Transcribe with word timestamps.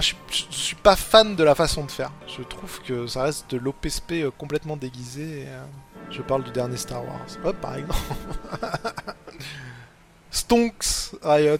je, 0.00 0.06
suis- 0.32 0.46
je 0.50 0.56
suis 0.56 0.76
pas 0.76 0.96
fan 0.96 1.36
de 1.36 1.44
la 1.44 1.54
façon 1.54 1.84
de 1.84 1.90
faire. 1.90 2.10
Je 2.26 2.42
trouve 2.42 2.80
que 2.82 3.06
ça 3.06 3.22
reste 3.24 3.50
de 3.50 3.58
l'OPSP 3.58 4.12
euh, 4.12 4.30
complètement 4.36 4.76
déguisé. 4.76 5.42
et, 5.42 5.46
euh, 5.48 5.62
je 6.10 6.22
parle 6.22 6.42
du 6.44 6.50
dernier 6.50 6.76
Star 6.76 7.04
Wars. 7.04 7.20
Hop, 7.44 7.56
par 7.60 7.76
exemple. 7.76 7.94
Stonks 10.30 11.12
Riot. 11.22 11.58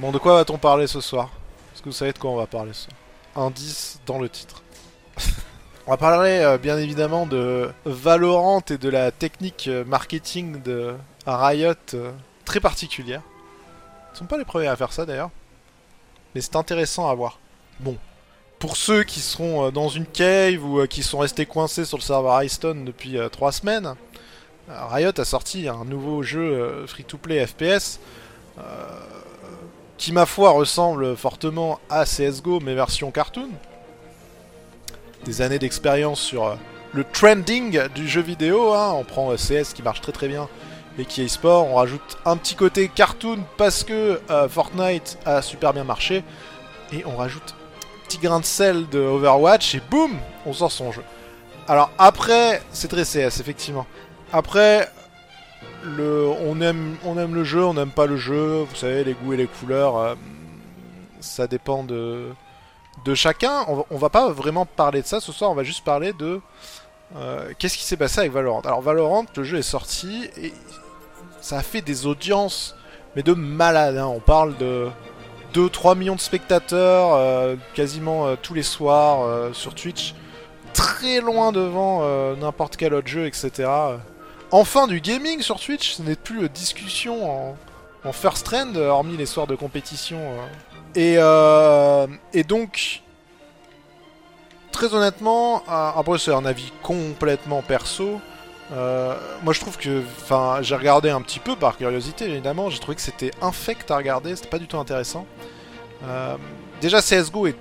Bon, 0.00 0.12
de 0.12 0.18
quoi 0.18 0.34
va-t-on 0.34 0.58
parler 0.58 0.86
ce 0.86 1.00
soir? 1.00 1.30
Est-ce 1.74 1.82
que 1.82 1.88
vous 1.88 1.94
savez 1.94 2.12
de 2.12 2.18
quoi 2.18 2.30
on 2.30 2.36
va 2.36 2.46
parler 2.46 2.72
ce 2.72 2.84
soir? 2.84 2.96
Indice 3.46 4.00
dans 4.06 4.18
le 4.20 4.28
titre. 4.28 4.62
on 5.86 5.90
va 5.90 5.96
parler 5.96 6.38
euh, 6.38 6.58
bien 6.58 6.78
évidemment 6.78 7.26
de 7.26 7.70
Valorant 7.84 8.62
et 8.70 8.78
de 8.78 8.88
la 8.88 9.10
technique 9.10 9.68
marketing 9.86 10.62
de 10.62 10.94
Riot 11.26 11.74
très 12.44 12.60
particulière. 12.60 13.22
Sont 14.18 14.24
pas 14.24 14.36
les 14.36 14.44
premiers 14.44 14.66
à 14.66 14.74
faire 14.74 14.92
ça 14.92 15.06
d'ailleurs. 15.06 15.30
Mais 16.34 16.40
c'est 16.40 16.56
intéressant 16.56 17.08
à 17.08 17.14
voir. 17.14 17.38
Bon. 17.78 17.96
Pour 18.58 18.76
ceux 18.76 19.04
qui 19.04 19.20
seront 19.20 19.66
euh, 19.66 19.70
dans 19.70 19.88
une 19.88 20.06
cave 20.06 20.64
ou 20.64 20.80
euh, 20.80 20.86
qui 20.88 21.04
sont 21.04 21.18
restés 21.18 21.46
coincés 21.46 21.84
sur 21.84 21.98
le 21.98 22.02
serveur 22.02 22.32
Hearthstone 22.42 22.84
depuis 22.84 23.16
3 23.30 23.52
semaines, 23.52 23.94
euh, 24.68 24.86
Riot 24.86 25.12
a 25.16 25.24
sorti 25.24 25.68
un 25.68 25.84
nouveau 25.84 26.24
jeu 26.24 26.84
free-to-play 26.88 27.46
FPS 27.46 28.00
qui, 29.96 30.10
ma 30.12 30.26
foi, 30.26 30.50
ressemble 30.50 31.16
fortement 31.16 31.78
à 31.88 32.04
CSGO 32.04 32.58
mais 32.58 32.74
version 32.74 33.12
cartoon. 33.12 33.50
Des 35.26 35.42
années 35.42 35.60
d'expérience 35.60 36.20
sur 36.20 36.56
le 36.92 37.04
trending 37.04 37.86
du 37.94 38.08
jeu 38.08 38.20
vidéo. 38.20 38.74
hein. 38.74 38.94
On 38.94 39.04
prend 39.04 39.32
CS 39.36 39.74
qui 39.74 39.82
marche 39.82 40.00
très 40.00 40.12
très 40.12 40.26
bien 40.26 40.48
et 40.98 41.04
qui 41.04 41.22
est 41.22 41.28
sport. 41.28 41.66
On 41.66 41.76
rajoute 41.76 42.18
un 42.24 42.36
petit 42.36 42.54
côté 42.54 42.88
cartoon 42.88 43.38
parce 43.56 43.84
que 43.84 44.20
euh, 44.30 44.48
Fortnite 44.48 45.18
a 45.24 45.42
super 45.42 45.72
bien 45.72 45.84
marché. 45.84 46.24
Et 46.92 47.04
on 47.06 47.16
rajoute 47.16 47.54
un 47.54 48.04
petit 48.06 48.18
grain 48.18 48.40
de 48.40 48.44
sel 48.44 48.88
de 48.88 48.98
Overwatch 48.98 49.74
et 49.74 49.82
boum, 49.90 50.12
on 50.46 50.52
sort 50.52 50.72
son 50.72 50.92
jeu. 50.92 51.02
Alors 51.68 51.90
après, 51.98 52.62
c'est 52.72 52.88
très 52.88 53.04
CS 53.04 53.40
effectivement. 53.40 53.86
Après, 54.32 54.88
le, 55.84 56.26
on 56.46 56.60
aime, 56.60 56.96
on 57.04 57.18
aime 57.18 57.34
le 57.34 57.44
jeu, 57.44 57.64
on 57.64 57.74
n'aime 57.74 57.90
pas 57.90 58.06
le 58.06 58.16
jeu. 58.16 58.62
Vous 58.68 58.76
savez, 58.76 59.04
les 59.04 59.14
goûts 59.14 59.34
et 59.34 59.36
les 59.36 59.46
couleurs, 59.46 59.96
euh, 59.96 60.14
ça 61.20 61.46
dépend 61.46 61.84
de 61.84 62.28
de 63.04 63.14
chacun. 63.14 63.64
On 63.68 63.84
on 63.90 63.96
va 63.96 64.08
pas 64.08 64.30
vraiment 64.30 64.66
parler 64.66 65.02
de 65.02 65.06
ça 65.06 65.20
ce 65.20 65.30
soir. 65.30 65.50
On 65.50 65.54
va 65.54 65.62
juste 65.62 65.84
parler 65.84 66.12
de 66.12 66.40
euh, 67.16 67.52
qu'est-ce 67.58 67.78
qui 67.78 67.84
s'est 67.84 67.96
passé 67.96 68.20
avec 68.20 68.32
Valorant. 68.32 68.60
Alors 68.60 68.82
Valorant, 68.82 69.24
le 69.36 69.44
jeu 69.44 69.58
est 69.58 69.62
sorti 69.62 70.28
et 70.36 70.52
ça 71.40 71.58
a 71.58 71.62
fait 71.62 71.82
des 71.82 72.06
audiences, 72.06 72.74
mais 73.16 73.22
de 73.22 73.32
malade. 73.32 73.96
hein. 73.96 74.06
On 74.06 74.20
parle 74.20 74.56
de 74.56 74.88
2-3 75.54 75.96
millions 75.96 76.14
de 76.14 76.20
spectateurs 76.20 77.14
euh, 77.14 77.56
quasiment 77.74 78.26
euh, 78.26 78.36
tous 78.40 78.54
les 78.54 78.62
soirs 78.62 79.22
euh, 79.22 79.52
sur 79.52 79.74
Twitch. 79.74 80.14
Très 80.74 81.20
loin 81.20 81.50
devant 81.50 82.04
n'importe 82.36 82.76
quel 82.76 82.94
autre 82.94 83.08
jeu, 83.08 83.26
etc. 83.26 83.68
Enfin 84.52 84.86
du 84.86 85.00
gaming 85.00 85.40
sur 85.40 85.58
Twitch, 85.58 85.94
ce 85.94 86.02
n'est 86.02 86.14
plus 86.14 86.48
discussion 86.50 87.56
en, 88.04 88.12
first 88.12 88.46
trend, 88.46 88.76
hormis 88.76 89.16
les 89.16 89.26
soirs 89.26 89.48
de 89.48 89.56
compétition. 89.56 90.20
Et, 90.94 91.14
et 91.14 92.44
donc, 92.44 93.02
très 94.70 94.94
honnêtement, 94.94 95.64
après 95.66 96.18
c'est 96.18 96.34
un 96.34 96.44
avis 96.44 96.70
complètement 96.82 97.62
perso. 97.62 98.20
Euh, 98.72 99.16
moi 99.42 99.52
je 99.52 99.60
trouve 99.60 99.78
que, 99.78 100.02
enfin, 100.22 100.58
j'ai 100.60 100.76
regardé 100.76 101.08
un 101.08 101.22
petit 101.22 101.38
peu 101.38 101.56
par 101.56 101.76
curiosité 101.76 102.26
évidemment. 102.26 102.70
J'ai 102.70 102.78
trouvé 102.78 102.96
que 102.96 103.00
c'était 103.02 103.30
infect 103.40 103.90
à 103.90 103.96
regarder, 103.96 104.36
c'était 104.36 104.48
pas 104.48 104.58
du 104.58 104.66
tout 104.66 104.78
intéressant. 104.78 105.26
Euh, 106.04 106.36
déjà 106.80 107.00
CS:GO 107.00 107.46
est 107.46 107.56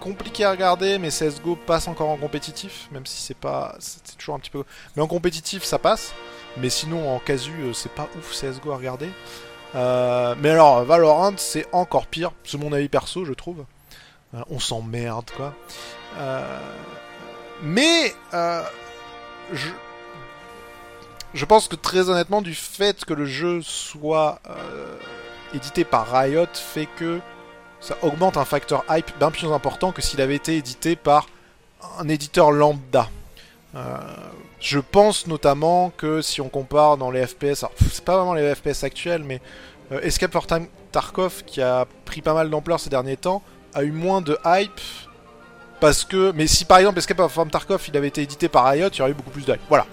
compliqué 0.00 0.44
à 0.44 0.50
regarder, 0.50 0.98
mais 0.98 1.10
CS:GO 1.10 1.56
passe 1.56 1.88
encore 1.88 2.08
en 2.08 2.16
compétitif, 2.16 2.88
même 2.92 3.06
si 3.06 3.22
c'est 3.22 3.36
pas, 3.36 3.76
c'est 3.78 4.16
toujours 4.16 4.34
un 4.34 4.38
petit 4.38 4.50
peu. 4.50 4.64
Mais 4.96 5.02
en 5.02 5.06
compétitif 5.06 5.64
ça 5.64 5.78
passe, 5.78 6.12
mais 6.56 6.70
sinon 6.70 7.14
en 7.14 7.18
casu 7.18 7.52
euh, 7.62 7.72
c'est 7.72 7.92
pas 7.92 8.08
ouf 8.18 8.32
CS:GO 8.32 8.72
à 8.72 8.76
regarder. 8.76 9.10
Euh, 9.74 10.34
mais 10.40 10.50
alors 10.50 10.82
Valorant 10.84 11.34
c'est 11.36 11.66
encore 11.72 12.06
pire, 12.06 12.32
c'est 12.44 12.58
mon 12.58 12.72
avis 12.72 12.88
perso 12.88 13.24
je 13.24 13.32
trouve. 13.32 13.64
Euh, 14.34 14.42
on 14.50 14.58
s'emmerde 14.58 15.30
quoi. 15.36 15.54
Mais 17.62 18.14
je 19.52 19.68
je 21.34 21.44
pense 21.44 21.68
que 21.68 21.76
très 21.76 22.08
honnêtement, 22.08 22.42
du 22.42 22.54
fait 22.54 23.04
que 23.04 23.12
le 23.12 23.26
jeu 23.26 23.60
soit 23.62 24.40
euh, 24.48 24.96
édité 25.54 25.84
par 25.84 26.10
Riot, 26.10 26.46
fait 26.54 26.88
que 26.96 27.20
ça 27.80 27.96
augmente 28.02 28.36
un 28.36 28.44
facteur 28.44 28.84
hype 28.90 29.16
bien 29.18 29.30
plus 29.30 29.52
important 29.52 29.92
que 29.92 30.02
s'il 30.02 30.20
avait 30.20 30.34
été 30.34 30.56
édité 30.56 30.96
par 30.96 31.26
un 31.98 32.08
éditeur 32.08 32.50
lambda. 32.50 33.08
Euh, 33.74 33.98
je 34.60 34.78
pense 34.78 35.26
notamment 35.26 35.92
que 35.96 36.22
si 36.22 36.40
on 36.40 36.48
compare 36.48 36.96
dans 36.96 37.10
les 37.10 37.26
FPS, 37.26 37.62
alors 37.62 37.72
c'est 37.92 38.04
pas 38.04 38.16
vraiment 38.16 38.34
les 38.34 38.54
FPS 38.54 38.82
actuels, 38.82 39.22
mais 39.22 39.40
euh, 39.92 40.00
Escape 40.00 40.32
for 40.32 40.46
Time 40.46 40.66
Tarkov, 40.90 41.44
qui 41.44 41.60
a 41.60 41.86
pris 42.04 42.22
pas 42.22 42.34
mal 42.34 42.48
d'ampleur 42.50 42.80
ces 42.80 42.90
derniers 42.90 43.18
temps, 43.18 43.42
a 43.74 43.84
eu 43.84 43.92
moins 43.92 44.22
de 44.22 44.36
hype 44.44 44.80
parce 45.78 46.04
que. 46.04 46.32
Mais 46.34 46.46
si 46.46 46.64
par 46.64 46.78
exemple 46.78 46.98
Escape 46.98 47.28
from 47.28 47.50
Tarkov 47.50 47.84
il 47.86 47.96
avait 47.96 48.08
été 48.08 48.22
édité 48.22 48.48
par 48.48 48.64
Riot, 48.64 48.88
il 48.88 48.98
y 48.98 49.02
aurait 49.02 49.10
eu 49.10 49.14
beaucoup 49.14 49.30
plus 49.30 49.44
de 49.44 49.52
hype. 49.52 49.60
Voilà 49.68 49.86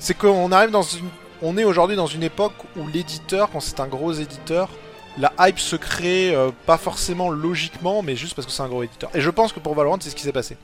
c'est 0.00 0.14
qu'on 0.18 0.50
arrive 0.50 0.70
dans 0.70 0.82
une... 0.82 1.08
On 1.42 1.56
est 1.56 1.64
aujourd'hui 1.64 1.96
dans 1.96 2.06
une 2.08 2.22
époque 2.22 2.52
où 2.76 2.86
l'éditeur, 2.88 3.50
quand 3.50 3.60
c'est 3.60 3.80
un 3.80 3.86
gros 3.86 4.12
éditeur, 4.12 4.68
la 5.16 5.32
hype 5.38 5.58
se 5.58 5.76
crée 5.76 6.34
euh, 6.34 6.50
pas 6.66 6.76
forcément 6.76 7.30
logiquement, 7.30 8.02
mais 8.02 8.14
juste 8.16 8.34
parce 8.34 8.44
que 8.46 8.52
c'est 8.52 8.62
un 8.62 8.68
gros 8.68 8.82
éditeur. 8.82 9.10
Et 9.14 9.20
je 9.20 9.30
pense 9.30 9.52
que 9.52 9.60
pour 9.60 9.74
Valorant, 9.74 9.96
c'est 10.00 10.10
ce 10.10 10.16
qui 10.16 10.22
s'est 10.22 10.32
passé. 10.32 10.56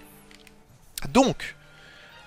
Donc, 1.11 1.57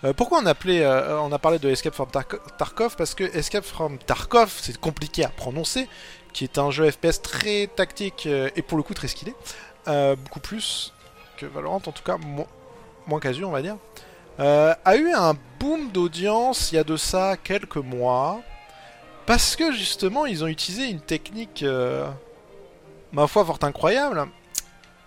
euh, 0.03 0.13
pourquoi 0.13 0.39
on, 0.41 0.45
appelait, 0.47 0.83
euh, 0.83 1.19
on 1.21 1.31
a 1.31 1.37
parlé 1.39 1.59
de 1.59 1.69
Escape 1.69 1.93
from 1.93 2.09
Tark- 2.09 2.39
Tarkov? 2.57 2.95
Parce 2.95 3.13
que 3.13 3.23
Escape 3.35 3.65
from 3.65 3.97
Tarkov, 3.99 4.51
c'est 4.61 4.77
compliqué 4.79 5.23
à 5.25 5.29
prononcer, 5.29 5.87
qui 6.33 6.43
est 6.43 6.57
un 6.57 6.71
jeu 6.71 6.89
FPS 6.89 7.21
très 7.21 7.67
tactique 7.67 8.25
et 8.27 8.61
pour 8.61 8.77
le 8.77 8.83
coup 8.83 8.93
très 8.93 9.07
skillé. 9.07 9.33
Beaucoup 9.85 10.39
plus 10.39 10.93
que 11.37 11.45
Valorant, 11.45 11.77
en 11.77 11.91
tout 11.91 12.03
cas, 12.03 12.17
mo- 12.17 12.47
moins 13.07 13.19
casu, 13.19 13.43
on 13.45 13.51
va 13.51 13.61
dire. 13.61 13.75
Euh, 14.39 14.73
a 14.85 14.95
eu 14.95 15.11
un 15.11 15.33
boom 15.59 15.91
d'audience 15.91 16.71
il 16.71 16.75
y 16.75 16.77
a 16.77 16.85
de 16.85 16.95
ça 16.95 17.35
quelques 17.35 17.75
mois 17.75 18.41
parce 19.25 19.57
que 19.57 19.73
justement 19.73 20.25
ils 20.25 20.45
ont 20.45 20.47
utilisé 20.47 20.87
une 20.87 21.01
technique 21.01 21.61
euh, 21.63 22.07
ma 23.11 23.27
foi 23.27 23.43
fort 23.43 23.59
incroyable 23.63 24.27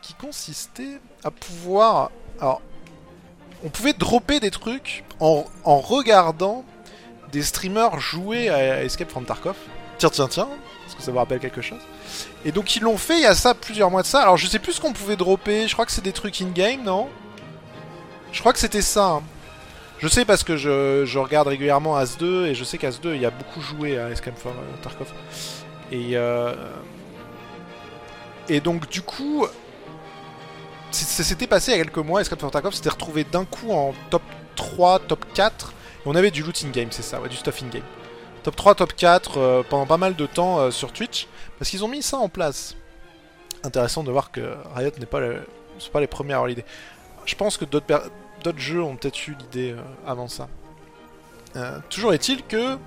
qui 0.02 0.12
consistait 0.12 1.00
à 1.24 1.30
pouvoir 1.30 2.10
alors 2.40 2.60
on 3.64 3.70
pouvait 3.70 3.94
dropper 3.94 4.38
des 4.38 4.50
trucs 4.50 5.04
en, 5.20 5.44
en 5.64 5.78
regardant 5.78 6.64
des 7.32 7.42
streamers 7.42 7.98
jouer 8.00 8.50
à 8.50 8.84
Escape 8.84 9.10
from 9.10 9.24
Tarkov. 9.24 9.56
Tiens 9.98 10.10
tiens 10.10 10.28
tiens 10.28 10.48
parce 10.84 10.94
que 10.94 11.02
ça 11.02 11.10
vous 11.10 11.18
rappelle 11.18 11.38
quelque 11.38 11.62
chose. 11.62 11.80
Et 12.44 12.52
donc 12.52 12.76
ils 12.76 12.82
l'ont 12.82 12.98
fait 12.98 13.14
il 13.14 13.22
y 13.22 13.26
a 13.26 13.34
ça 13.34 13.54
plusieurs 13.54 13.90
mois 13.90 14.02
de 14.02 14.06
ça. 14.06 14.20
Alors 14.20 14.36
je 14.36 14.46
sais 14.46 14.58
plus 14.58 14.74
ce 14.74 14.80
qu'on 14.80 14.92
pouvait 14.92 15.16
dropper 15.16 15.66
je 15.68 15.72
crois 15.72 15.86
que 15.86 15.92
c'est 15.92 16.04
des 16.04 16.12
trucs 16.12 16.40
in 16.42 16.50
game 16.50 16.82
non? 16.82 17.08
Je 18.32 18.40
crois 18.40 18.52
que 18.52 18.58
c'était 18.58 18.82
ça. 18.82 19.04
hein. 19.06 19.22
Je 19.98 20.08
sais 20.08 20.24
parce 20.24 20.42
que 20.42 20.56
je, 20.56 21.18
regarde 21.18 21.46
régulièrement 21.48 21.96
As2 21.98 22.46
et 22.46 22.54
je 22.54 22.64
sais 22.64 22.76
qu'As2 22.76 23.14
il 23.14 23.20
y 23.20 23.26
a 23.26 23.30
beaucoup 23.30 23.60
joué 23.60 23.98
à 23.98 24.10
Escape 24.10 24.36
from 24.36 24.52
euh, 24.52 24.82
Tarkov. 24.82 25.06
Et 25.92 26.16
euh, 26.16 26.52
et 28.48 28.60
donc 28.60 28.88
du 28.88 29.02
coup 29.02 29.46
ça 30.90 31.22
s'était 31.24 31.46
passé 31.46 31.70
il 31.72 31.78
y 31.78 31.80
a 31.80 31.84
quelques 31.84 31.98
mois. 31.98 32.20
Escape 32.20 32.38
from 32.40 32.50
Tarkov 32.50 32.74
s'était 32.74 32.90
retrouvé 32.90 33.24
d'un 33.24 33.44
coup 33.44 33.70
en 33.72 33.94
top 34.10 34.22
3, 34.56 34.98
top 35.00 35.24
4. 35.34 35.72
Et 35.72 36.02
on 36.06 36.14
avait 36.16 36.30
du 36.30 36.42
loot 36.42 36.62
in 36.66 36.70
game, 36.70 36.88
c'est 36.90 37.02
ça, 37.02 37.20
ouais, 37.20 37.28
du 37.28 37.36
stuff 37.36 37.62
in 37.62 37.68
game. 37.68 37.84
Top 38.42 38.56
3, 38.56 38.74
top 38.74 38.92
4 38.94 39.38
euh, 39.38 39.62
pendant 39.68 39.86
pas 39.86 39.98
mal 39.98 40.16
de 40.16 40.26
temps 40.26 40.70
sur 40.72 40.92
Twitch 40.92 41.28
parce 41.58 41.70
qu'ils 41.70 41.84
ont 41.84 41.88
mis 41.88 42.02
ça 42.02 42.16
en 42.18 42.28
place. 42.28 42.74
Intéressant 43.62 44.02
de 44.02 44.10
voir 44.10 44.32
que 44.32 44.56
Riot 44.74 44.90
n'est 44.98 45.06
pas 45.06 45.20
le, 45.20 45.46
pas 45.92 46.00
les 46.00 46.08
premiers 46.08 46.32
à 46.32 46.36
avoir 46.38 46.48
l'idée. 46.48 46.64
Je 47.24 47.36
pense 47.36 47.56
que 47.56 47.64
d'autres 47.64 47.86
per- 47.86 48.10
d'autres 48.42 48.58
jeux 48.58 48.82
ont 48.82 48.96
peut-être 48.96 49.26
eu 49.28 49.36
l'idée 49.38 49.72
euh, 49.72 49.82
avant 50.06 50.28
ça. 50.28 50.48
Euh, 51.56 51.78
toujours 51.88 52.12
est-il 52.14 52.42
que 52.44 52.78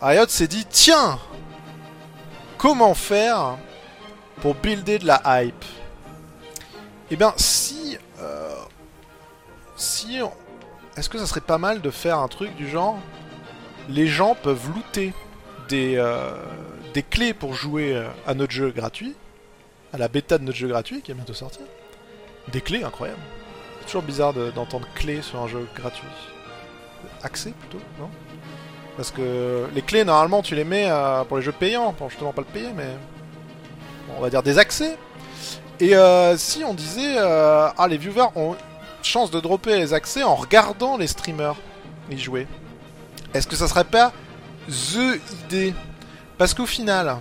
Riot 0.00 0.26
s'est 0.28 0.48
dit 0.48 0.66
tiens, 0.68 1.18
comment 2.58 2.94
faire 2.94 3.58
pour 4.40 4.54
builder 4.54 4.98
de 4.98 5.06
la 5.06 5.22
hype? 5.24 5.64
Eh 7.10 7.16
bien, 7.16 7.34
si 7.36 7.98
euh, 8.20 8.54
si 9.76 10.18
est-ce 10.96 11.08
que 11.08 11.18
ça 11.18 11.26
serait 11.26 11.40
pas 11.40 11.58
mal 11.58 11.80
de 11.80 11.90
faire 11.90 12.18
un 12.18 12.28
truc 12.28 12.54
du 12.56 12.68
genre 12.68 12.98
les 13.88 14.06
gens 14.06 14.34
peuvent 14.34 14.68
looter 14.74 15.12
des 15.68 17.02
clés 17.10 17.34
pour 17.34 17.54
jouer 17.54 18.00
à 18.26 18.34
notre 18.34 18.52
jeu 18.52 18.70
gratuit, 18.70 19.14
à 19.92 19.98
la 19.98 20.08
bêta 20.08 20.38
de 20.38 20.44
notre 20.44 20.56
jeu 20.56 20.68
gratuit 20.68 21.02
qui 21.02 21.10
va 21.10 21.16
bientôt 21.16 21.34
sortir. 21.34 21.62
Des 22.52 22.60
clés 22.60 22.84
incroyables. 22.84 23.20
C'est 23.82 23.86
toujours 23.86 24.02
bizarre 24.02 24.32
de- 24.32 24.52
d'entendre 24.52 24.86
clés 24.94 25.22
sur 25.22 25.42
un 25.42 25.48
jeu 25.48 25.66
gratuit. 25.74 26.06
Accès 27.24 27.50
plutôt, 27.50 27.84
non? 27.98 28.08
Parce 28.96 29.10
que 29.10 29.66
les 29.74 29.82
clés, 29.82 30.04
normalement, 30.04 30.40
tu 30.40 30.54
les 30.54 30.62
mets 30.62 30.88
euh, 30.88 31.24
pour 31.24 31.38
les 31.38 31.42
jeux 31.42 31.50
payants, 31.50 31.92
pour 31.92 32.08
justement 32.08 32.32
pas 32.32 32.42
le 32.42 32.46
payer, 32.46 32.72
mais... 32.76 32.96
on 34.16 34.20
va 34.20 34.30
dire 34.30 34.44
des 34.44 34.58
accès. 34.58 34.96
Et 35.80 35.96
euh, 35.96 36.36
si 36.36 36.62
on 36.62 36.74
disait, 36.74 37.16
euh, 37.18 37.68
ah 37.76 37.88
les 37.88 37.96
viewers 37.96 38.28
ont 38.36 38.54
chance 39.02 39.32
de 39.32 39.40
dropper 39.40 39.76
les 39.78 39.94
accès 39.94 40.22
en 40.22 40.36
regardant 40.36 40.96
les 40.96 41.08
streamers 41.08 41.56
y 42.08 42.16
jouer, 42.16 42.46
est-ce 43.34 43.48
que 43.48 43.56
ça 43.56 43.66
serait 43.66 43.82
pas 43.82 44.12
the 44.68 45.20
idée? 45.46 45.74
Parce 46.38 46.54
qu'au 46.54 46.66
final, 46.66 47.16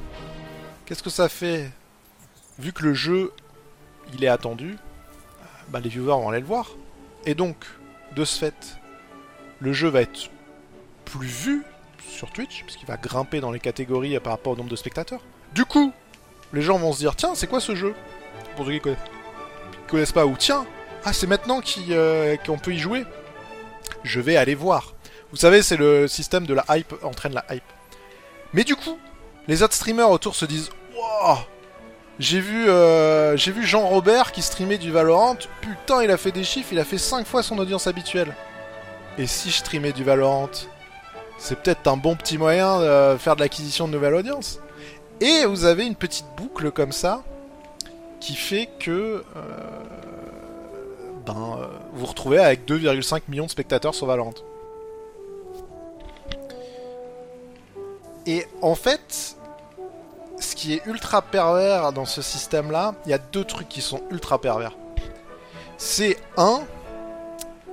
qu'est-ce 0.86 1.02
que 1.02 1.10
ça 1.10 1.28
fait? 1.28 1.72
Vu 2.60 2.72
que 2.72 2.84
le 2.84 2.94
jeu, 2.94 3.34
il 4.14 4.24
est 4.24 4.28
attendu, 4.28 4.78
bah 5.72 5.80
les 5.80 5.90
viewers 5.90 6.12
vont 6.12 6.30
aller 6.30 6.42
le 6.42 6.46
voir. 6.46 6.72
Et 7.26 7.34
donc, 7.34 7.56
de 8.16 8.26
ce 8.26 8.38
fait, 8.38 8.78
le 9.60 9.74
jeu 9.74 9.88
va 9.88 10.02
être 10.02 10.30
plus 11.06 11.28
vu 11.28 11.64
sur 12.08 12.30
Twitch, 12.32 12.64
parce 12.64 12.76
qu'il 12.76 12.88
va 12.88 12.98
grimper 12.98 13.40
dans 13.40 13.52
les 13.52 13.60
catégories 13.60 14.20
par 14.20 14.34
rapport 14.34 14.54
au 14.54 14.56
nombre 14.56 14.70
de 14.70 14.76
spectateurs. 14.76 15.22
Du 15.54 15.66
coup, 15.66 15.94
les 16.54 16.62
gens 16.62 16.78
vont 16.78 16.94
se 16.94 17.00
dire, 17.00 17.16
tiens, 17.16 17.36
c'est 17.36 17.48
quoi 17.48 17.60
ce 17.60 17.76
jeu? 17.76 17.94
Pour 18.56 18.66
ceux 18.66 18.74
qui 18.74 18.80
connaissent, 18.82 19.00
connaissent 19.88 20.12
pas, 20.12 20.26
ou 20.26 20.36
tiens, 20.38 20.66
ah 21.06 21.14
c'est 21.14 21.28
maintenant 21.28 21.62
euh, 21.90 22.38
qu'on 22.38 22.58
peut 22.58 22.74
y 22.74 22.80
jouer. 22.80 23.06
Je 24.04 24.20
vais 24.20 24.36
aller 24.36 24.56
voir. 24.56 24.94
Vous 25.32 25.38
savez, 25.38 25.64
c'est 25.64 25.78
le 25.78 26.08
système 26.08 26.46
de 26.46 26.54
la 26.54 26.66
hype 26.70 26.94
entraîne 27.04 27.34
la 27.34 27.46
hype. 27.50 27.64
Mais 28.54 28.64
du 28.64 28.76
coup, 28.76 29.00
les 29.48 29.64
autres 29.64 29.74
streamers 29.74 30.10
autour 30.10 30.36
se 30.36 30.46
disent, 30.46 30.70
waouh 30.94 31.38
j'ai 32.20 32.40
vu, 32.40 32.70
euh, 32.70 33.36
j'ai 33.38 33.52
vu 33.52 33.66
Jean 33.66 33.88
Robert 33.88 34.32
qui 34.32 34.42
streamait 34.42 34.78
du 34.78 34.92
Valorant. 34.92 35.38
Putain, 35.62 36.04
il 36.04 36.12
a 36.12 36.18
fait 36.18 36.32
des 36.32 36.44
chiffres, 36.44 36.70
il 36.72 36.80
a 36.80 36.86
fait 36.86 36.98
5 36.98 37.26
fois 37.26 37.44
son 37.44 37.58
audience 37.58 37.88
habituelle. 37.88 38.36
Et 39.18 39.28
si 39.28 39.50
je 39.50 39.58
streamais 39.58 39.92
du 39.92 40.04
Valorant, 40.04 40.50
c'est 41.38 41.58
peut-être 41.60 41.88
un 41.88 41.98
bon 41.98 42.16
petit 42.16 42.38
moyen 42.38 42.80
de 42.80 43.18
faire 43.18 43.36
de 43.36 43.42
l'acquisition 43.42 43.88
de 43.88 43.94
nouvelles 43.94 44.14
audiences. 44.14 44.60
Et 45.20 45.46
vous 45.46 45.66
avez 45.66 45.86
une 45.86 45.96
petite 45.96 46.26
boucle 46.36 46.72
comme 46.72 46.92
ça 46.92 47.24
qui 48.20 48.36
fait 48.36 48.70
que 48.80 49.24
euh, 49.36 49.42
ben, 51.26 51.58
euh, 51.60 51.68
vous 51.94 52.00
vous 52.00 52.06
retrouvez 52.06 52.40
avec 52.40 52.66
2,5 52.68 53.22
millions 53.28 53.46
de 53.46 53.52
spectateurs 53.52 53.94
sur 53.94 54.08
Valorant. 54.08 54.34
Et 58.26 58.46
en 58.62 58.76
fait, 58.76 59.36
est 60.70 60.86
ultra 60.86 61.22
pervers 61.22 61.92
dans 61.92 62.06
ce 62.06 62.22
système-là, 62.22 62.94
il 63.06 63.12
y 63.12 63.14
a 63.14 63.18
deux 63.18 63.44
trucs 63.44 63.70
qui 63.70 63.82
sont 63.82 64.02
ultra 64.12 64.40
pervers. 64.40 64.78
C'est 65.78 66.18
un, 66.38 66.62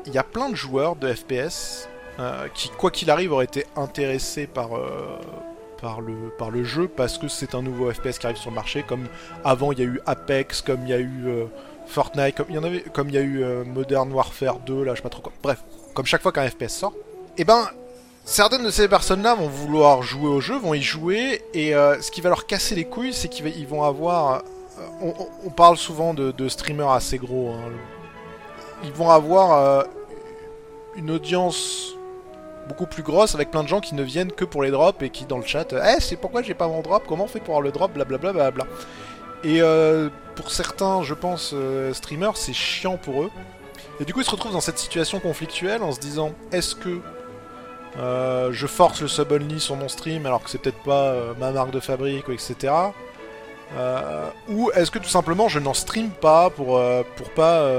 il 0.07 0.13
y 0.13 0.19
a 0.19 0.23
plein 0.23 0.49
de 0.49 0.55
joueurs 0.55 0.97
de 0.97 1.13
FPS 1.13 1.89
euh, 2.19 2.49
qui, 2.55 2.71
quoi 2.71 2.91
qu'il 2.91 3.11
arrive, 3.11 3.33
auraient 3.33 3.45
été 3.45 3.67
intéressés 3.77 4.47
par, 4.47 4.77
euh, 4.77 5.19
par, 5.81 6.01
le, 6.01 6.15
par 6.39 6.51
le 6.51 6.65
jeu 6.65 6.89
parce 6.89 7.19
que 7.19 7.29
c'est 7.29 7.55
un 7.55 7.63
nouveau 7.63 7.93
FPS 7.93 8.19
qui 8.19 8.27
arrive 8.27 8.39
sur 8.39 8.51
le 8.51 8.57
marché. 8.57 8.83
Comme 8.83 9.07
avant, 9.45 9.73
il 9.73 9.79
y 9.79 9.83
a 9.83 9.85
eu 9.85 10.01
Apex, 10.07 10.63
comme 10.63 10.83
il 10.85 10.89
y 10.89 10.95
a 10.95 10.99
eu 10.99 11.27
euh, 11.27 11.45
Fortnite, 11.87 12.35
comme 12.37 12.47
il 12.49 12.55
y 12.57 12.59
en 12.59 12.65
avait, 12.65 12.81
comme 12.81 13.09
il 13.09 13.15
y 13.15 13.19
a 13.19 13.23
eu 13.23 13.45
Modern 13.67 14.11
Warfare 14.13 14.59
2, 14.61 14.85
là, 14.85 14.95
je 14.95 14.97
sais 14.97 15.03
pas 15.03 15.11
trop 15.11 15.23
quoi. 15.23 15.33
Bref, 15.43 15.63
comme 15.95 16.07
chaque 16.07 16.23
fois 16.23 16.33
qu'un 16.33 16.49
FPS 16.49 16.71
sort, 16.71 16.93
et 17.37 17.43
eh 17.43 17.45
ben 17.45 17.69
certaines 18.29 18.63
de 18.63 18.71
ces 18.71 18.89
personnes-là 18.89 19.35
vont 19.35 19.49
vouloir 19.49 20.03
jouer 20.03 20.29
au 20.29 20.41
jeu, 20.41 20.59
vont 20.59 20.75
y 20.75 20.83
jouer, 20.83 21.43
et 21.55 21.75
euh, 21.75 22.01
ce 22.03 22.11
qui 22.11 22.21
va 22.21 22.29
leur 22.29 22.47
casser 22.47 22.75
les 22.75 22.85
couilles, 22.85 23.15
c'est 23.15 23.29
qu'ils 23.29 23.67
vont 23.67 23.83
avoir... 23.83 24.43
Euh, 25.03 25.13
on, 25.45 25.51
parle 25.51 25.77
souvent 25.77 26.15
de, 26.15 26.49
streamers 26.49 26.91
assez 26.91 27.19
gros. 27.19 27.53
Hein. 27.53 27.73
Ils 28.85 28.93
vont 28.93 29.11
avoir 29.11 29.53
euh, 29.53 29.83
une 30.95 31.11
audience 31.11 31.95
beaucoup 32.69 32.87
plus 32.87 33.03
grosse 33.03 33.35
avec 33.35 33.51
plein 33.51 33.63
de 33.65 33.69
gens 33.69 33.81
qui 33.81 33.95
ne 33.95 34.03
viennent 34.03 34.31
que 34.31 34.45
pour 34.45 34.63
les 34.63 34.71
drops 34.71 35.03
et 35.03 35.11
qui 35.11 35.25
dans 35.25 35.39
le 35.39 35.45
chat 35.45 35.73
Eh, 35.73 36.01
c'est 36.01 36.17
pourquoi 36.17 36.43
j'ai 36.43 36.55
pas 36.55 36.69
mon 36.69 36.83
drop? 36.83 37.05
Comment 37.09 37.25
on 37.25 37.29
fait 37.29 37.41
pour 37.41 37.55
avoir 37.55 37.63
le 37.63 37.73
drop? 37.73 37.93
Blablabla. 37.93 38.33
Bla, 38.33 38.51
bla, 38.51 38.65
bla. 38.65 38.67
Et 39.43 39.61
pour 40.37 40.51
certains, 40.51 41.03
je 41.03 41.15
pense, 41.15 41.55
streamers, 41.93 42.37
c'est 42.37 42.53
chiant 42.53 42.99
pour 42.99 43.23
eux. 43.23 43.31
Et 44.01 44.05
du 44.05 44.13
coup, 44.13 44.21
ils 44.21 44.27
se 44.27 44.31
retrouvent 44.31 44.53
dans 44.53 44.61
cette 44.61 44.79
situation 44.79 45.19
conflictuelle 45.19 45.83
en 45.83 45.91
se 45.91 45.99
disant 45.99 46.33
Est-ce 46.53 46.77
que 46.77 47.01
euh, 47.97 48.53
je 48.53 48.67
force 48.67 49.01
le 49.01 49.09
sub-only 49.09 49.61
sur 49.61 49.77
mon 49.77 49.89
stream 49.89 50.27
alors 50.27 50.43
que 50.43 50.51
c'est 50.51 50.59
peut-être 50.59 50.83
pas 50.83 51.09
euh, 51.09 51.35
ma 51.39 51.51
marque 51.51 51.71
de 51.71 51.81
fabrique, 51.81 52.29
etc. 52.29 52.73
Euh, 53.77 54.31
ou 54.49 54.71
est-ce 54.73 54.91
que 54.91 54.99
tout 54.99 55.09
simplement 55.09 55.49
je 55.49 55.59
n'en 55.59 55.75
stream 55.75 56.11
pas 56.11 56.51
pour, 56.51 56.81
pour 57.17 57.31
pas... 57.31 57.71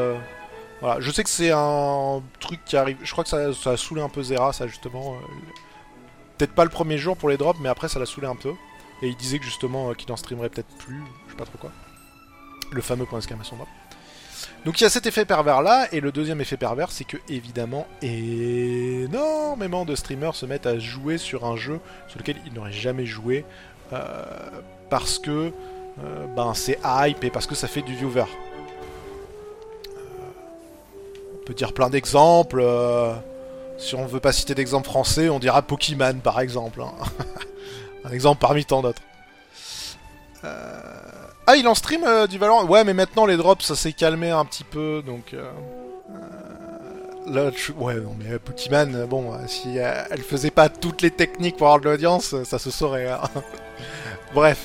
Voilà, 0.82 1.02
je 1.02 1.12
sais 1.12 1.24
que 1.24 1.30
c'est 1.30 1.52
un 1.52 2.22
truc 2.40 2.64
qui 2.66 2.78
arrive... 2.78 2.98
Je 3.04 3.12
crois 3.12 3.24
que 3.24 3.30
ça, 3.30 3.72
a 3.72 3.78
saoulé 3.78 4.02
un 4.02 4.08
peu 4.10 4.24
Zera, 4.24 4.54
ça 4.54 4.66
justement. 4.68 5.18
peut-être 6.38 6.54
pas 6.54 6.64
le 6.64 6.70
premier 6.70 6.98
jour 6.98 7.18
pour 7.18 7.30
les 7.30 7.38
drops, 7.38 7.60
mais 7.62 7.70
après 7.70 7.90
ça 7.90 8.00
l'a 8.00 8.06
saoulé 8.06 8.28
un 8.28 8.36
peu. 8.36 8.54
Et 9.02 9.08
il 9.08 9.16
disait 9.16 9.40
que 9.40 9.46
justement 9.46 9.94
qu'il 9.94 10.12
en 10.12 10.18
streamerait 10.18 10.50
peut-être 10.50 10.74
plus, 10.78 11.02
je 11.28 11.32
sais 11.32 11.38
pas 11.38 11.46
trop 11.46 11.58
quoi. 11.58 11.72
Le 12.72 12.82
fameux 12.82 13.06
point 13.06 13.20
d'exclamation 13.20 13.56
drop. 13.58 13.68
Donc 14.66 14.80
il 14.80 14.84
y 14.84 14.88
a 14.88 14.90
cet 14.90 15.06
effet 15.06 15.26
pervers 15.26 15.62
là, 15.62 15.88
et 15.92 16.00
le 16.00 16.12
deuxième 16.12 16.42
effet 16.42 16.58
pervers, 16.58 16.92
c'est 16.92 17.06
que 17.06 17.18
évidemment 17.30 17.88
énormément 18.02 19.86
de 19.86 19.96
streamers 19.96 20.36
se 20.36 20.46
mettent 20.46 20.66
à 20.66 20.80
jouer 20.80 21.18
sur 21.18 21.46
un 21.46 21.56
jeu 21.56 21.80
sur 22.08 22.20
lequel 22.20 22.38
ils 22.46 22.54
n'auraient 22.54 22.72
jamais 22.72 23.06
joué 23.06 23.46
euh, 23.94 24.24
parce 24.90 25.20
que 25.20 25.52
euh, 26.04 26.26
ben 26.36 26.54
c'est 26.54 26.80
hype 26.84 27.24
et 27.24 27.30
parce 27.30 27.48
que 27.48 27.56
ça 27.56 27.68
fait 27.68 27.82
du 27.82 27.96
viewer. 27.96 28.22
Euh, 28.22 28.26
on 31.42 31.46
peut 31.46 31.54
dire 31.54 31.74
plein 31.74 31.90
d'exemples. 31.90 32.64
si 33.78 33.96
on 33.96 34.06
veut 34.06 34.20
pas 34.20 34.34
citer 34.34 34.56
d'exemple 34.56 34.88
français, 34.88 35.30
on 35.30 35.40
dira 35.40 35.62
Pokémon 35.62 36.16
par 36.24 36.40
exemple. 36.40 36.82
Hein. 36.82 36.94
un 38.06 38.12
exemple 38.12 38.40
parmi 38.42 38.66
tant 38.66 38.82
d'autres. 38.82 39.02
Ah, 41.52 41.56
il 41.56 41.68
en 41.68 41.74
stream 41.74 42.04
euh, 42.04 42.28
du 42.28 42.38
Valorant 42.38 42.64
Ouais, 42.66 42.84
mais 42.84 42.94
maintenant 42.94 43.26
les 43.26 43.36
drops, 43.36 43.66
ça 43.66 43.76
s'est 43.76 43.92
calmé 43.92 44.30
un 44.30 44.46
petit 44.46 44.64
peu, 44.64 45.02
donc... 45.04 45.34
Euh, 45.34 45.50
euh, 46.12 47.50
là, 47.50 47.52
ouais, 47.76 47.96
non, 47.96 48.16
mais 48.20 48.38
Pokémon, 48.38 49.08
bon, 49.08 49.36
si 49.48 49.78
elle 49.78 50.22
faisait 50.22 50.52
pas 50.52 50.70
toutes 50.70 51.02
les 51.02 51.10
techniques 51.10 51.58
pour 51.58 51.66
avoir 51.66 51.80
de 51.80 51.90
l'audience, 51.90 52.36
ça 52.44 52.60
se 52.60 52.70
saurait. 52.70 53.10
Hein. 53.10 53.24
Bref. 54.36 54.60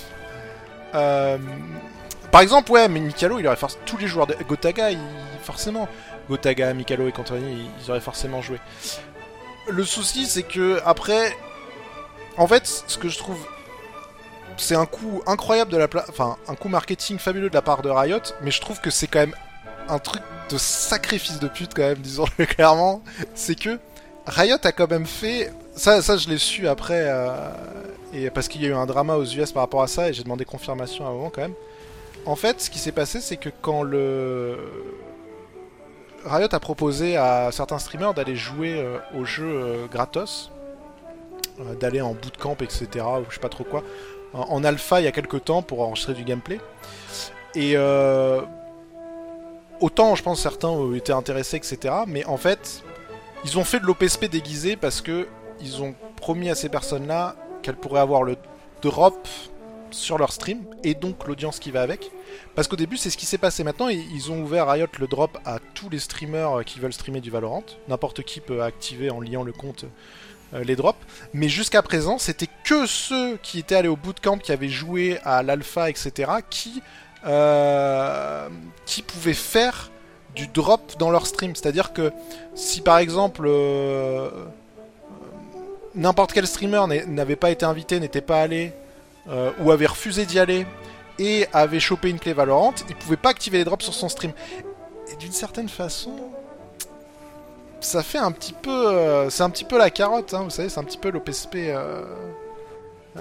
Par 0.92 2.42
exemple, 2.42 2.70
ouais, 2.70 2.86
mais 2.88 3.00
Mikalo, 3.00 3.38
il 3.38 3.46
aurait 3.46 3.56
forcément... 3.56 3.84
Tous 3.86 3.96
les 3.96 4.06
joueurs 4.06 4.26
de 4.26 4.34
Gotaga, 4.46 4.90
forcément... 5.42 5.88
Gotaga, 6.28 6.74
Mikalo 6.74 7.08
et 7.08 7.12
compagnie, 7.12 7.66
ils 7.82 7.90
auraient 7.90 8.00
forcément 8.00 8.42
joué. 8.42 8.58
Le 9.70 9.84
souci, 9.84 10.26
c'est 10.26 10.42
que, 10.42 10.82
après... 10.84 11.34
En 12.36 12.46
fait, 12.46 12.66
ce 12.66 12.98
que 12.98 13.08
je 13.08 13.16
trouve 13.16 13.38
c'est 14.56 14.76
un 14.76 14.86
coup 14.86 15.22
incroyable 15.26 15.70
de 15.70 15.76
la 15.76 15.88
enfin 16.08 16.36
un 16.48 16.54
coup 16.54 16.68
marketing 16.68 17.18
fabuleux 17.18 17.48
de 17.48 17.54
la 17.54 17.62
part 17.62 17.82
de 17.82 17.90
Riot, 17.90 18.20
mais 18.42 18.50
je 18.50 18.60
trouve 18.60 18.80
que 18.80 18.90
c'est 18.90 19.06
quand 19.06 19.20
même 19.20 19.34
un 19.88 19.98
truc 19.98 20.22
de 20.50 20.58
sacrifice 20.58 21.38
de 21.40 21.48
pute 21.48 21.74
quand 21.74 21.82
même, 21.82 21.98
disons-le 21.98 22.46
clairement, 22.46 23.02
c'est 23.34 23.58
que 23.58 23.78
Riot 24.26 24.56
a 24.62 24.72
quand 24.72 24.90
même 24.90 25.06
fait 25.06 25.52
ça, 25.74 26.00
ça 26.02 26.16
je 26.16 26.28
l'ai 26.28 26.38
su 26.38 26.68
après 26.68 27.02
euh, 27.08 27.50
et 28.12 28.30
parce 28.30 28.48
qu'il 28.48 28.62
y 28.62 28.66
a 28.66 28.68
eu 28.68 28.74
un 28.74 28.86
drama 28.86 29.16
aux 29.16 29.24
US 29.24 29.52
par 29.52 29.62
rapport 29.62 29.82
à 29.82 29.88
ça 29.88 30.08
et 30.08 30.12
j'ai 30.12 30.22
demandé 30.22 30.44
confirmation 30.44 31.06
à 31.06 31.10
un 31.10 31.12
moment 31.12 31.30
quand 31.30 31.42
même. 31.42 31.54
En 32.26 32.36
fait, 32.36 32.60
ce 32.60 32.70
qui 32.70 32.78
s'est 32.78 32.92
passé, 32.92 33.20
c'est 33.20 33.36
que 33.36 33.50
quand 33.60 33.82
le 33.82 34.56
Riot 36.24 36.48
a 36.50 36.60
proposé 36.60 37.16
à 37.16 37.50
certains 37.52 37.78
streamers 37.78 38.14
d'aller 38.14 38.36
jouer 38.36 38.80
euh, 38.80 38.98
au 39.14 39.24
jeu 39.26 39.44
euh, 39.44 39.86
gratos, 39.86 40.50
d'aller 41.78 42.00
en 42.00 42.14
bootcamp, 42.14 42.56
etc. 42.62 43.04
ou 43.20 43.24
je 43.28 43.34
sais 43.34 43.40
pas 43.40 43.48
trop 43.48 43.64
quoi, 43.64 43.82
en, 44.34 44.64
alpha 44.64 45.00
il 45.00 45.04
y 45.04 45.06
a 45.06 45.12
quelques 45.12 45.44
temps 45.44 45.62
pour 45.62 45.80
enregistrer 45.80 46.14
du 46.14 46.24
gameplay. 46.24 46.60
Et 47.54 47.72
euh, 47.76 48.42
autant 49.80 50.14
je 50.14 50.22
pense 50.22 50.42
certains 50.42 50.74
été 50.94 51.12
intéressés, 51.12 51.56
etc. 51.56 51.94
Mais 52.06 52.24
en 52.26 52.36
fait, 52.36 52.82
ils 53.44 53.58
ont 53.58 53.64
fait 53.64 53.80
de 53.80 53.86
l'OPSP 53.86 54.26
déguisé 54.26 54.76
parce 54.76 55.00
que 55.00 55.28
ils 55.60 55.82
ont 55.82 55.94
promis 56.16 56.50
à 56.50 56.54
ces 56.54 56.68
personnes-là 56.68 57.36
qu'elles 57.62 57.76
pourraient 57.76 58.00
avoir 58.00 58.22
le 58.22 58.36
drop 58.82 59.28
sur 59.90 60.18
leur 60.18 60.32
stream 60.32 60.64
et 60.82 60.94
donc 60.94 61.26
l'audience 61.26 61.58
qui 61.60 61.70
va 61.70 61.82
avec. 61.82 62.10
Parce 62.54 62.68
qu'au 62.68 62.76
début, 62.76 62.96
c'est 62.96 63.10
ce 63.10 63.16
qui 63.16 63.26
s'est 63.26 63.38
passé. 63.38 63.62
Maintenant, 63.62 63.88
ils 63.88 64.32
ont 64.32 64.42
ouvert 64.42 64.68
Riot 64.68 64.88
le 64.98 65.06
drop 65.06 65.38
à 65.44 65.58
tous 65.74 65.88
les 65.88 66.00
streamers 66.00 66.64
qui 66.64 66.80
veulent 66.80 66.92
streamer 66.92 67.20
du 67.20 67.30
Valorant. 67.30 67.64
N'importe 67.88 68.22
qui 68.22 68.40
peut 68.40 68.62
activer 68.62 69.10
en 69.10 69.20
liant 69.20 69.44
le 69.44 69.52
compte 69.52 69.86
les 70.62 70.76
drops. 70.76 70.98
Mais 71.32 71.48
jusqu'à 71.48 71.82
présent, 71.82 72.18
c'était 72.18 72.48
que 72.64 72.86
ceux 72.86 73.36
qui 73.38 73.58
étaient 73.58 73.74
allés 73.74 73.88
au 73.88 73.96
bootcamp, 73.96 74.38
qui 74.38 74.52
avaient 74.52 74.68
joué 74.68 75.18
à 75.24 75.42
l'alpha, 75.42 75.90
etc., 75.90 76.32
qui, 76.50 76.82
euh, 77.26 78.48
qui 78.86 79.02
pouvaient 79.02 79.34
faire 79.34 79.90
du 80.34 80.46
drop 80.46 80.94
dans 80.98 81.10
leur 81.10 81.26
stream. 81.26 81.54
C'est-à-dire 81.54 81.92
que 81.92 82.12
si 82.54 82.80
par 82.80 82.98
exemple 82.98 83.44
euh, 83.46 84.30
n'importe 85.94 86.32
quel 86.32 86.46
streamer 86.46 86.82
n'avait 87.06 87.36
pas 87.36 87.50
été 87.50 87.64
invité, 87.64 88.00
n'était 88.00 88.20
pas 88.20 88.42
allé, 88.42 88.72
ou 89.60 89.70
avait 89.70 89.86
refusé 89.86 90.26
d'y 90.26 90.38
aller, 90.38 90.66
et 91.18 91.46
avait 91.52 91.80
chopé 91.80 92.10
une 92.10 92.18
clé 92.18 92.32
Valorant, 92.32 92.74
il 92.88 92.96
pouvait 92.96 93.16
pas 93.16 93.30
activer 93.30 93.58
les 93.58 93.64
drops 93.64 93.84
sur 93.84 93.94
son 93.94 94.08
stream. 94.08 94.32
Et 95.12 95.16
d'une 95.16 95.32
certaine 95.32 95.68
façon, 95.68 96.12
ça 97.84 98.02
fait 98.02 98.18
un 98.18 98.32
petit 98.32 98.52
peu... 98.52 98.88
Euh, 98.88 99.30
c'est 99.30 99.42
un 99.42 99.50
petit 99.50 99.64
peu 99.64 99.78
la 99.78 99.90
carotte, 99.90 100.34
hein, 100.34 100.42
vous 100.44 100.50
savez, 100.50 100.68
c'est 100.68 100.80
un 100.80 100.84
petit 100.84 100.98
peu 100.98 101.10
l'OPSP... 101.10 101.56
Euh, 101.56 102.04
euh, 103.16 103.20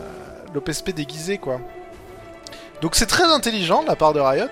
l'OPSP 0.53 0.91
déguisé, 0.91 1.38
quoi. 1.38 1.60
Donc 2.82 2.96
c'est 2.96 3.05
très 3.05 3.25
intelligent 3.25 3.84
de 3.84 3.88
la 3.88 3.96
part 3.96 4.13
de 4.13 4.20
Riot. 4.20 4.48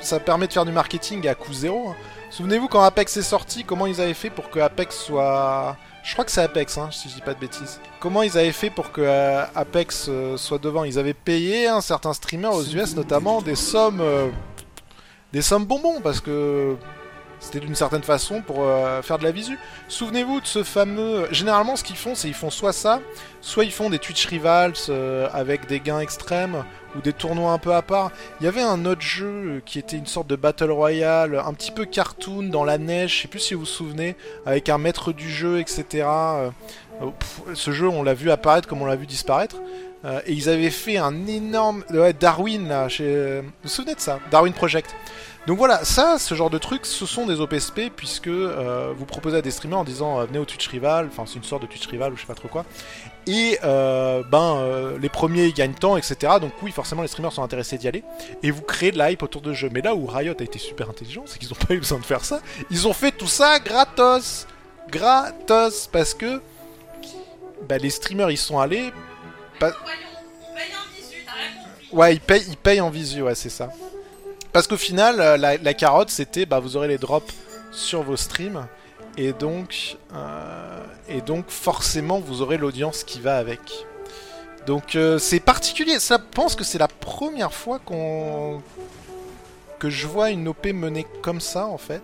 Ça 0.00 0.20
permet 0.20 0.46
de 0.46 0.52
faire 0.52 0.64
du 0.64 0.72
marketing 0.72 1.26
à 1.28 1.34
coût 1.34 1.52
zéro. 1.52 1.88
hein. 1.88 1.96
Souvenez-vous 2.30 2.68
quand 2.68 2.82
Apex 2.82 3.16
est 3.16 3.22
sorti, 3.22 3.64
comment 3.64 3.86
ils 3.86 4.00
avaient 4.00 4.14
fait 4.14 4.30
pour 4.30 4.50
que 4.50 4.58
Apex 4.58 4.96
soit... 4.96 5.76
Je 6.02 6.12
crois 6.12 6.24
que 6.24 6.30
c'est 6.30 6.42
Apex, 6.42 6.76
hein, 6.76 6.88
si 6.90 7.08
je 7.08 7.14
dis 7.14 7.20
pas 7.20 7.34
de 7.34 7.40
bêtises. 7.40 7.80
Comment 8.00 8.22
ils 8.22 8.36
avaient 8.36 8.52
fait 8.52 8.70
pour 8.70 8.92
que 8.92 9.02
Apex 9.54 10.10
soit 10.36 10.58
devant? 10.58 10.84
Ils 10.84 10.98
avaient 10.98 11.14
payé 11.14 11.68
un 11.68 11.80
certain 11.80 12.12
streamer 12.12 12.48
aux 12.48 12.64
US 12.64 12.94
notamment 12.96 13.40
des 13.42 13.54
sommes... 13.54 14.02
des 15.32 15.42
sommes 15.42 15.64
bonbons, 15.64 16.00
parce 16.02 16.20
que 16.20 16.76
c'était 17.44 17.60
d'une 17.60 17.74
certaine 17.74 18.02
façon 18.02 18.40
pour 18.40 18.62
euh, 18.62 19.02
faire 19.02 19.18
de 19.18 19.24
la 19.24 19.30
visu. 19.30 19.58
Souvenez-vous 19.88 20.40
de 20.40 20.46
ce 20.46 20.62
fameux... 20.62 21.28
Généralement, 21.30 21.76
ce 21.76 21.84
qu'ils 21.84 21.96
font, 21.96 22.14
c'est 22.14 22.28
ils 22.28 22.34
font 22.34 22.50
soit 22.50 22.72
ça, 22.72 23.00
soit 23.40 23.64
ils 23.64 23.72
font 23.72 23.90
des 23.90 23.98
Twitch 23.98 24.26
Rivals 24.26 24.72
euh, 24.88 25.28
avec 25.32 25.66
des 25.66 25.80
gains 25.80 26.00
extrêmes, 26.00 26.64
ou 26.96 27.00
des 27.00 27.12
tournois 27.12 27.52
un 27.52 27.58
peu 27.58 27.74
à 27.74 27.82
part. 27.82 28.10
Il 28.40 28.44
y 28.44 28.48
avait 28.48 28.62
un 28.62 28.86
autre 28.86 29.02
jeu 29.02 29.26
euh, 29.26 29.60
qui 29.64 29.78
était 29.78 29.96
une 29.96 30.06
sorte 30.06 30.26
de 30.26 30.36
Battle 30.36 30.70
Royale, 30.70 31.42
un 31.44 31.52
petit 31.52 31.70
peu 31.70 31.84
cartoon 31.84 32.44
dans 32.44 32.64
la 32.64 32.78
neige, 32.78 33.16
je 33.16 33.22
sais 33.22 33.28
plus 33.28 33.40
si 33.40 33.54
vous 33.54 33.60
vous 33.60 33.66
souvenez, 33.66 34.16
avec 34.46 34.70
un 34.70 34.78
maître 34.78 35.12
du 35.12 35.30
jeu, 35.30 35.60
etc. 35.60 36.06
Ce 37.52 37.70
jeu, 37.72 37.88
on 37.88 38.02
l'a 38.02 38.14
vu 38.14 38.30
apparaître 38.30 38.66
comme 38.66 38.80
on 38.80 38.86
l'a 38.86 38.96
vu 38.96 39.06
disparaître. 39.06 39.56
Et 40.26 40.32
ils 40.32 40.50
avaient 40.50 40.70
fait 40.70 40.98
un 40.98 41.26
énorme... 41.26 41.82
Ouais, 41.90 42.12
Darwin, 42.12 42.68
là, 42.68 42.90
chez... 42.90 43.40
Vous 43.40 43.48
vous 43.62 43.68
souvenez 43.70 43.94
de 43.94 44.00
ça? 44.00 44.18
Darwin 44.30 44.52
Project. 44.52 44.94
Donc 45.46 45.58
voilà, 45.58 45.84
ça, 45.84 46.18
ce 46.18 46.34
genre 46.34 46.48
de 46.48 46.56
trucs, 46.56 46.86
ce 46.86 47.04
sont 47.04 47.26
des 47.26 47.38
OPSP 47.38 47.90
puisque 47.94 48.28
euh, 48.28 48.94
vous 48.96 49.04
proposez 49.04 49.36
à 49.36 49.42
des 49.42 49.50
streamers 49.50 49.80
en 49.80 49.84
disant 49.84 50.18
euh, 50.18 50.24
venez 50.24 50.38
au 50.38 50.46
Twitch 50.46 50.66
Rival, 50.68 51.08
enfin 51.10 51.24
c'est 51.26 51.36
une 51.36 51.44
sorte 51.44 51.62
de 51.62 51.66
Twitch 51.66 51.86
Rival 51.86 52.14
ou 52.14 52.16
je 52.16 52.22
sais 52.22 52.26
pas 52.26 52.34
trop 52.34 52.48
quoi, 52.48 52.64
et 53.26 53.58
euh, 53.62 54.22
ben 54.22 54.96
les 54.98 55.10
premiers 55.10 55.44
ils 55.44 55.52
gagnent 55.52 55.74
temps, 55.74 55.98
etc. 55.98 56.34
Donc 56.40 56.52
oui, 56.62 56.70
forcément 56.70 57.02
les 57.02 57.08
streamers 57.08 57.32
sont 57.32 57.42
intéressés 57.42 57.76
d'y 57.76 57.88
aller, 57.88 58.02
et 58.42 58.50
vous 58.50 58.62
créez 58.62 58.90
de 58.90 58.96
la 58.96 59.10
hype 59.10 59.22
autour 59.22 59.42
de 59.42 59.52
jeu. 59.52 59.68
Mais 59.70 59.82
là 59.82 59.94
où 59.94 60.06
Riot 60.06 60.34
a 60.38 60.42
été 60.42 60.58
super 60.58 60.88
intelligent, 60.88 61.24
c'est 61.26 61.38
qu'ils 61.38 61.52
ont 61.52 61.56
pas 61.68 61.74
eu 61.74 61.78
besoin 61.78 61.98
de 61.98 62.06
faire 62.06 62.24
ça, 62.24 62.40
ils 62.70 62.88
ont 62.88 62.94
fait 62.94 63.12
tout 63.12 63.28
ça 63.28 63.58
gratos, 63.58 64.46
gratos, 64.88 65.88
parce 65.92 66.14
que 66.14 66.40
bah, 67.68 67.76
les 67.76 67.90
streamers 67.90 68.30
ils 68.30 68.38
sont 68.38 68.58
allés, 68.58 68.90
ouais 71.92 72.14
ils 72.14 72.20
payent, 72.20 72.46
ils 72.48 72.56
payent 72.56 72.80
en 72.80 72.88
visu, 72.88 73.20
ouais 73.20 73.34
c'est 73.34 73.50
ça. 73.50 73.68
Parce 74.54 74.68
qu'au 74.68 74.76
final, 74.76 75.20
euh, 75.20 75.36
la, 75.36 75.74
carotte, 75.74 76.10
c'était 76.10 76.46
bah, 76.46 76.60
vous 76.60 76.76
aurez 76.76 76.86
les 76.86 76.96
drops 76.96 77.34
sur 77.72 78.04
vos 78.04 78.16
streams. 78.16 78.68
Et 79.18 79.32
donc, 79.32 79.96
euh, 80.14 80.84
et 81.08 81.20
donc 81.22 81.50
forcément, 81.50 82.20
vous 82.20 82.40
aurez 82.40 82.56
l'audience 82.56 83.02
qui 83.02 83.20
va 83.20 83.36
avec. 83.36 83.58
Donc 84.64 84.94
euh, 84.94 85.18
c'est 85.18 85.40
particulier. 85.40 85.98
Ça 85.98 86.20
pense 86.20 86.54
que 86.54 86.62
c'est 86.62 86.78
la 86.78 86.86
première 86.86 87.52
fois 87.52 87.80
qu'on 87.80 88.62
que 89.80 89.90
je 89.90 90.06
vois 90.06 90.30
une 90.30 90.46
OP 90.46 90.66
menée 90.66 91.06
comme 91.20 91.40
ça 91.40 91.66
en 91.66 91.78
fait. 91.78 92.02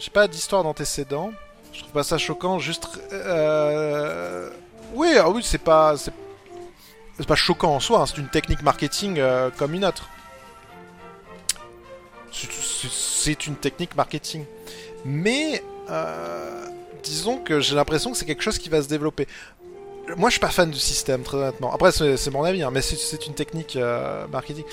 J'ai 0.00 0.10
pas 0.10 0.26
d'histoire 0.26 0.64
d'antécédent. 0.64 1.30
Je 1.72 1.82
trouve 1.82 1.92
pas 1.92 2.02
ça 2.02 2.18
choquant. 2.18 2.58
Juste, 2.58 2.88
oui, 4.92 5.08
ah 5.20 5.30
oui, 5.30 5.42
c'est 5.44 5.58
pas, 5.58 5.94
c'est 5.96 7.26
pas 7.28 7.36
choquant 7.36 7.76
en 7.76 7.80
soi. 7.80 8.00
hein, 8.00 8.06
C'est 8.06 8.18
une 8.18 8.28
technique 8.28 8.62
marketing 8.62 9.22
comme 9.56 9.74
une 9.74 9.84
autre. 9.84 10.10
C'est- 12.90 13.46
une 13.46 13.56
technique 13.56 13.96
marketing. 13.96 14.44
Mais 15.04 15.62
euh, 15.90 16.66
disons 17.02 17.38
que 17.38 17.60
j'ai 17.60 17.74
l'impression 17.74 18.12
que 18.12 18.16
c'est 18.18 18.24
quelque 18.26 18.42
chose 18.42 18.58
qui 18.58 18.68
va 18.68 18.82
se 18.82 18.88
développer. 18.88 19.26
Moi, 20.16 20.28
je 20.28 20.34
suis 20.34 20.40
pas 20.40 20.50
fan 20.50 20.70
du 20.70 20.78
système, 20.78 21.22
très 21.22 21.36
honnêtement. 21.38 21.72
Après, 21.74 21.90
c'est 21.90 22.30
mon 22.30 22.44
avis, 22.44 22.62
hein, 22.62 22.70
mais 22.72 22.82
c'est- 22.82 23.26
une 23.26 23.34
technique 23.34 23.74
euh, 23.76 24.26
marketing. 24.28 24.64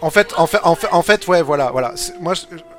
En 0.00 0.10
fait, 0.10 0.34
en 0.36 0.46
fait, 0.46 0.58
en 0.64 1.02
fait, 1.02 1.26
ouais, 1.28 1.42
voilà, 1.42 1.70
voilà. 1.70 1.94
Moi, 2.20 2.34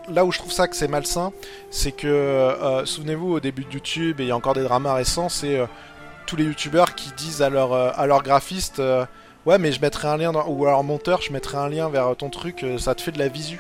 là 0.10 0.26
où 0.26 0.32
je 0.32 0.38
trouve 0.38 0.52
ça 0.52 0.68
que 0.68 0.76
c'est 0.76 0.88
malsain, 0.88 1.32
c'est 1.72 1.92
que, 1.92 2.08
euh, 2.08 2.86
souvenez-vous, 2.86 3.34
au 3.34 3.40
début 3.40 3.64
de 3.66 3.72
YouTube, 3.74 4.20
et 4.20 4.26
il 4.26 4.28
y 4.28 4.32
a 4.32 4.36
encore 4.36 4.54
des 4.54 4.62
dramas 4.64 4.94
récents, 4.94 5.30
c'est 5.30 5.60
tous 6.28 6.36
les 6.36 6.44
YouTubeurs 6.44 6.94
qui 6.94 7.12
disent 7.18 7.42
à 7.42 7.50
leur, 7.50 7.74
euh, 7.74 7.90
à 7.96 8.06
leur 8.06 8.22
graphiste, 8.22 8.80
ouais, 9.46 9.58
mais 9.58 9.72
je 9.72 9.82
mettrai 9.82 10.08
un 10.08 10.18
lien, 10.18 10.32
dans- 10.32 10.48
ou 10.48 10.66
leur 10.66 10.84
monteur, 10.84 11.22
je 11.22 11.32
mettrai 11.32 11.58
un 11.58 11.70
lien 11.70 11.90
vers 11.90 12.16
ton 12.16 12.30
truc, 12.30 12.64
euh, 12.64 12.78
ça 12.78 12.96
te 12.96 13.02
fait 13.02 13.12
de 13.12 13.20
la 13.20 13.28
visu. 13.28 13.60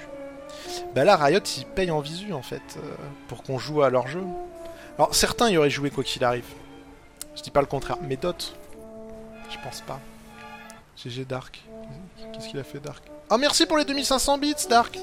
Bah 0.93 1.03
là, 1.05 1.15
Riot, 1.17 1.39
ils 1.57 1.65
payent 1.65 1.91
en 1.91 1.99
visu, 1.99 2.33
en 2.33 2.41
fait, 2.41 2.61
euh, 2.77 2.81
pour 3.27 3.43
qu'on 3.43 3.57
joue 3.57 3.81
à 3.81 3.89
leur 3.89 4.07
jeu. 4.07 4.23
Alors, 4.97 5.13
certains 5.13 5.49
y 5.49 5.57
auraient 5.57 5.69
joué 5.69 5.89
quoi 5.89 6.03
qu'il 6.03 6.23
arrive. 6.23 6.45
Je 7.35 7.41
dis 7.41 7.51
pas 7.51 7.59
le 7.61 7.67
contraire, 7.67 7.97
mais 8.01 8.15
d'autres, 8.15 8.53
je 9.49 9.57
pense 9.63 9.81
pas. 9.81 9.99
GG 10.97 11.25
Dark. 11.25 11.61
Qu'est-ce 12.33 12.47
qu'il 12.49 12.59
a 12.59 12.63
fait 12.63 12.79
Dark? 12.79 13.03
Ah 13.29 13.37
merci 13.37 13.65
pour 13.65 13.77
les 13.77 13.85
2500 13.85 14.37
bits 14.37 14.53
Dark 14.69 14.97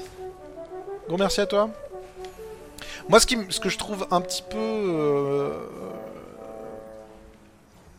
Gros 1.07 1.17
merci 1.17 1.41
à 1.41 1.45
toi. 1.45 1.69
Moi 3.09 3.19
ce, 3.19 3.25
qui, 3.27 3.37
ce 3.49 3.59
que 3.59 3.69
je 3.69 3.77
trouve 3.77 4.07
un 4.11 4.21
petit 4.21 4.41
peu 4.41 4.57
euh, 4.57 5.51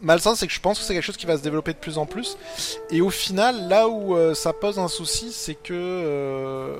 malsain 0.04 0.34
c'est 0.34 0.46
que 0.46 0.52
je 0.52 0.60
pense 0.60 0.78
que 0.78 0.84
c'est 0.84 0.94
quelque 0.94 1.02
chose 1.04 1.16
qui 1.16 1.26
va 1.26 1.36
se 1.36 1.42
développer 1.42 1.72
de 1.72 1.78
plus 1.78 1.98
en 1.98 2.06
plus. 2.06 2.36
Et 2.90 3.00
au 3.00 3.10
final 3.10 3.68
là 3.68 3.88
où 3.88 4.14
euh, 4.14 4.34
ça 4.34 4.52
pose 4.52 4.78
un 4.78 4.88
souci 4.88 5.32
c'est 5.32 5.54
que 5.54 5.72
euh, 5.72 6.76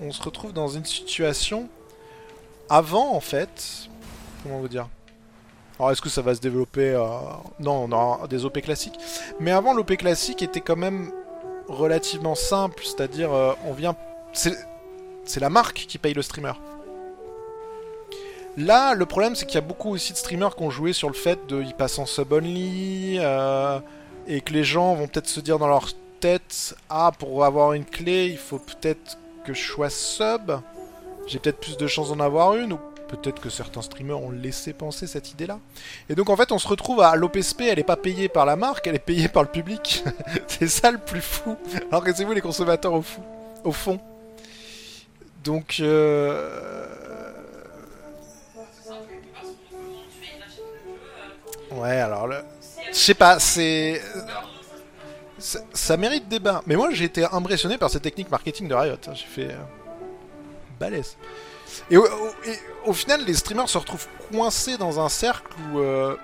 on 0.00 0.12
se 0.12 0.22
retrouve 0.22 0.52
dans 0.52 0.68
une 0.68 0.84
situation 0.84 1.68
avant 2.68 3.14
en 3.14 3.20
fait 3.20 3.88
comment 4.42 4.60
vous 4.60 4.68
dire? 4.68 4.88
Alors 5.78 5.90
est-ce 5.90 6.02
que 6.02 6.10
ça 6.10 6.22
va 6.22 6.34
se 6.34 6.40
développer 6.40 6.90
euh, 6.90 7.06
Non, 7.58 7.84
on 7.84 7.92
aura 7.92 8.28
des 8.28 8.44
OP 8.44 8.60
classiques. 8.60 8.98
Mais 9.40 9.50
avant, 9.50 9.72
l'OP 9.72 9.96
classique 9.96 10.42
était 10.42 10.60
quand 10.60 10.76
même 10.76 11.10
relativement 11.66 12.34
simple, 12.34 12.82
c'est-à-dire 12.84 13.30
on 13.64 13.72
vient... 13.72 13.96
C'est 14.32 15.40
la 15.40 15.50
marque 15.50 15.86
qui 15.88 15.98
paye 15.98 16.14
le 16.14 16.22
streamer. 16.22 16.52
Là, 18.56 18.94
le 18.94 19.06
problème, 19.06 19.34
c'est 19.34 19.46
qu'il 19.46 19.54
y 19.54 19.58
a 19.58 19.66
beaucoup 19.66 19.90
aussi 19.90 20.12
de 20.12 20.18
streamers 20.18 20.54
qui 20.54 20.62
ont 20.62 20.70
joué 20.70 20.92
sur 20.92 21.08
le 21.08 21.14
fait 21.14 21.46
de 21.48 21.62
y 21.62 21.72
passer 21.72 22.00
en 22.00 22.06
sub-only, 22.06 23.16
euh, 23.18 23.80
et 24.26 24.42
que 24.42 24.52
les 24.52 24.64
gens 24.64 24.94
vont 24.94 25.08
peut-être 25.08 25.28
se 25.28 25.40
dire 25.40 25.58
dans 25.58 25.68
leur 25.68 25.88
tête, 26.20 26.76
ah, 26.90 27.12
pour 27.18 27.44
avoir 27.44 27.72
une 27.72 27.84
clé, 27.84 28.26
il 28.26 28.38
faut 28.38 28.58
peut-être 28.58 29.18
que 29.44 29.54
je 29.54 29.62
sois 29.62 29.90
sub, 29.90 30.52
j'ai 31.26 31.38
peut-être 31.38 31.60
plus 31.60 31.76
de 31.78 31.86
chances 31.86 32.10
d'en 32.10 32.20
avoir 32.20 32.54
une, 32.54 32.74
ou 32.74 32.78
peut-être 33.08 33.40
que 33.40 33.48
certains 33.48 33.82
streamers 33.82 34.20
ont 34.20 34.30
laissé 34.30 34.72
penser 34.72 35.06
cette 35.06 35.32
idée-là. 35.32 35.58
Et 36.10 36.14
donc 36.14 36.28
en 36.28 36.36
fait, 36.36 36.52
on 36.52 36.58
se 36.58 36.68
retrouve 36.68 37.00
à 37.00 37.16
l'OPSP, 37.16 37.62
elle 37.62 37.78
est 37.78 37.84
pas 37.84 37.96
payée 37.96 38.28
par 38.28 38.44
la 38.44 38.56
marque, 38.56 38.86
elle 38.86 38.94
est 38.94 38.98
payée 38.98 39.28
par 39.28 39.42
le 39.42 39.48
public. 39.48 40.04
c'est 40.46 40.68
ça 40.68 40.90
le 40.90 40.98
plus 40.98 41.22
fou. 41.22 41.56
Alors 41.90 42.04
que 42.04 42.14
c'est 42.14 42.24
vous 42.24 42.32
les 42.32 42.40
consommateurs 42.40 42.92
au, 42.92 43.04
au 43.64 43.72
fond. 43.72 43.98
Donc, 45.42 45.78
euh... 45.80 46.86
ouais, 51.76 52.00
alors 52.00 52.26
le... 52.26 52.36
Je 52.88 52.96
sais 52.96 53.14
pas, 53.14 53.38
c'est... 53.38 54.00
Ça 55.38 55.96
mérite 55.96 56.28
débat. 56.28 56.62
Mais 56.66 56.76
moi, 56.76 56.90
j'ai 56.92 57.04
été 57.04 57.24
impressionné 57.24 57.78
par 57.78 57.90
cette 57.90 58.02
technique 58.02 58.30
marketing 58.30 58.68
de 58.68 58.74
Riot. 58.74 58.96
J'ai 59.12 59.26
fait... 59.26 59.52
euh, 59.52 59.58
balèze. 60.78 61.16
Et 61.90 61.96
au, 61.96 62.04
au- 62.04 62.48
et 62.48 62.58
au 62.84 62.92
final, 62.92 63.24
les 63.24 63.34
streamers 63.34 63.68
se 63.68 63.78
retrouvent 63.78 64.06
coincés 64.30 64.76
dans 64.76 65.00
un 65.00 65.08
cercle 65.08 65.52
où... 65.72 65.78
euh, 65.78 66.16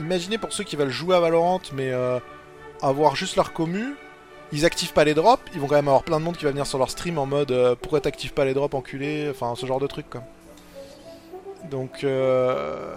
Imaginez 0.00 0.38
pour 0.38 0.54
ceux 0.54 0.64
qui 0.64 0.74
veulent 0.74 0.88
jouer 0.88 1.14
à 1.14 1.20
Valorant, 1.20 1.60
mais 1.74 1.90
euh, 1.92 2.18
avoir 2.80 3.14
juste 3.14 3.36
leur 3.36 3.52
commu, 3.52 3.94
ils 4.50 4.64
activent 4.64 4.94
pas 4.94 5.04
les 5.04 5.12
drops, 5.12 5.42
ils 5.52 5.60
vont 5.60 5.66
quand 5.66 5.74
même 5.74 5.86
avoir 5.86 6.02
plein 6.02 6.18
de 6.18 6.24
monde 6.24 6.34
qui 6.38 6.46
va 6.46 6.50
venir 6.50 6.66
sur 6.66 6.78
leur 6.78 6.88
stream 6.90 7.18
en 7.18 7.26
mode 7.26 7.50
euh, 7.52 7.74
pourquoi 7.80 8.00
t'actives 8.00 8.32
pas 8.32 8.46
les 8.46 8.54
drops 8.54 8.74
enculé, 8.74 9.28
enfin 9.30 9.54
ce 9.54 9.66
genre 9.66 9.80
de 9.80 9.86
truc 9.86 10.08
quoi. 10.08 10.22
Donc 11.70 12.04
euh... 12.04 12.94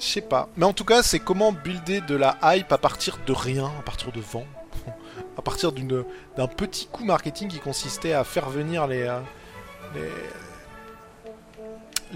je 0.00 0.04
sais 0.04 0.20
pas. 0.20 0.48
Mais 0.56 0.64
en 0.66 0.72
tout 0.72 0.84
cas, 0.84 1.02
c'est 1.02 1.18
comment 1.18 1.52
builder 1.52 2.00
de 2.02 2.14
la 2.16 2.36
hype 2.42 2.72
à 2.72 2.78
partir 2.78 3.18
de 3.26 3.32
rien, 3.32 3.70
à 3.78 3.82
partir 3.82 4.12
de 4.12 4.20
vent, 4.20 4.44
à 5.38 5.42
partir 5.42 5.72
d'un 5.72 6.46
petit 6.46 6.86
coup 6.86 7.04
marketing 7.04 7.48
qui 7.48 7.58
consistait 7.60 8.12
à 8.12 8.24
faire 8.24 8.48
venir 8.50 8.86
les 8.86 9.02
euh, 9.02 9.18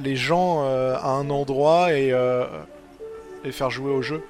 les, 0.02 0.16
gens 0.16 0.62
euh, 0.64 0.96
à 0.96 1.08
un 1.10 1.30
endroit 1.30 1.92
et 1.92 2.12
euh, 2.12 2.44
les 3.44 3.52
faire 3.52 3.70
jouer 3.70 3.90
au 3.92 4.02
jeu. 4.02 4.22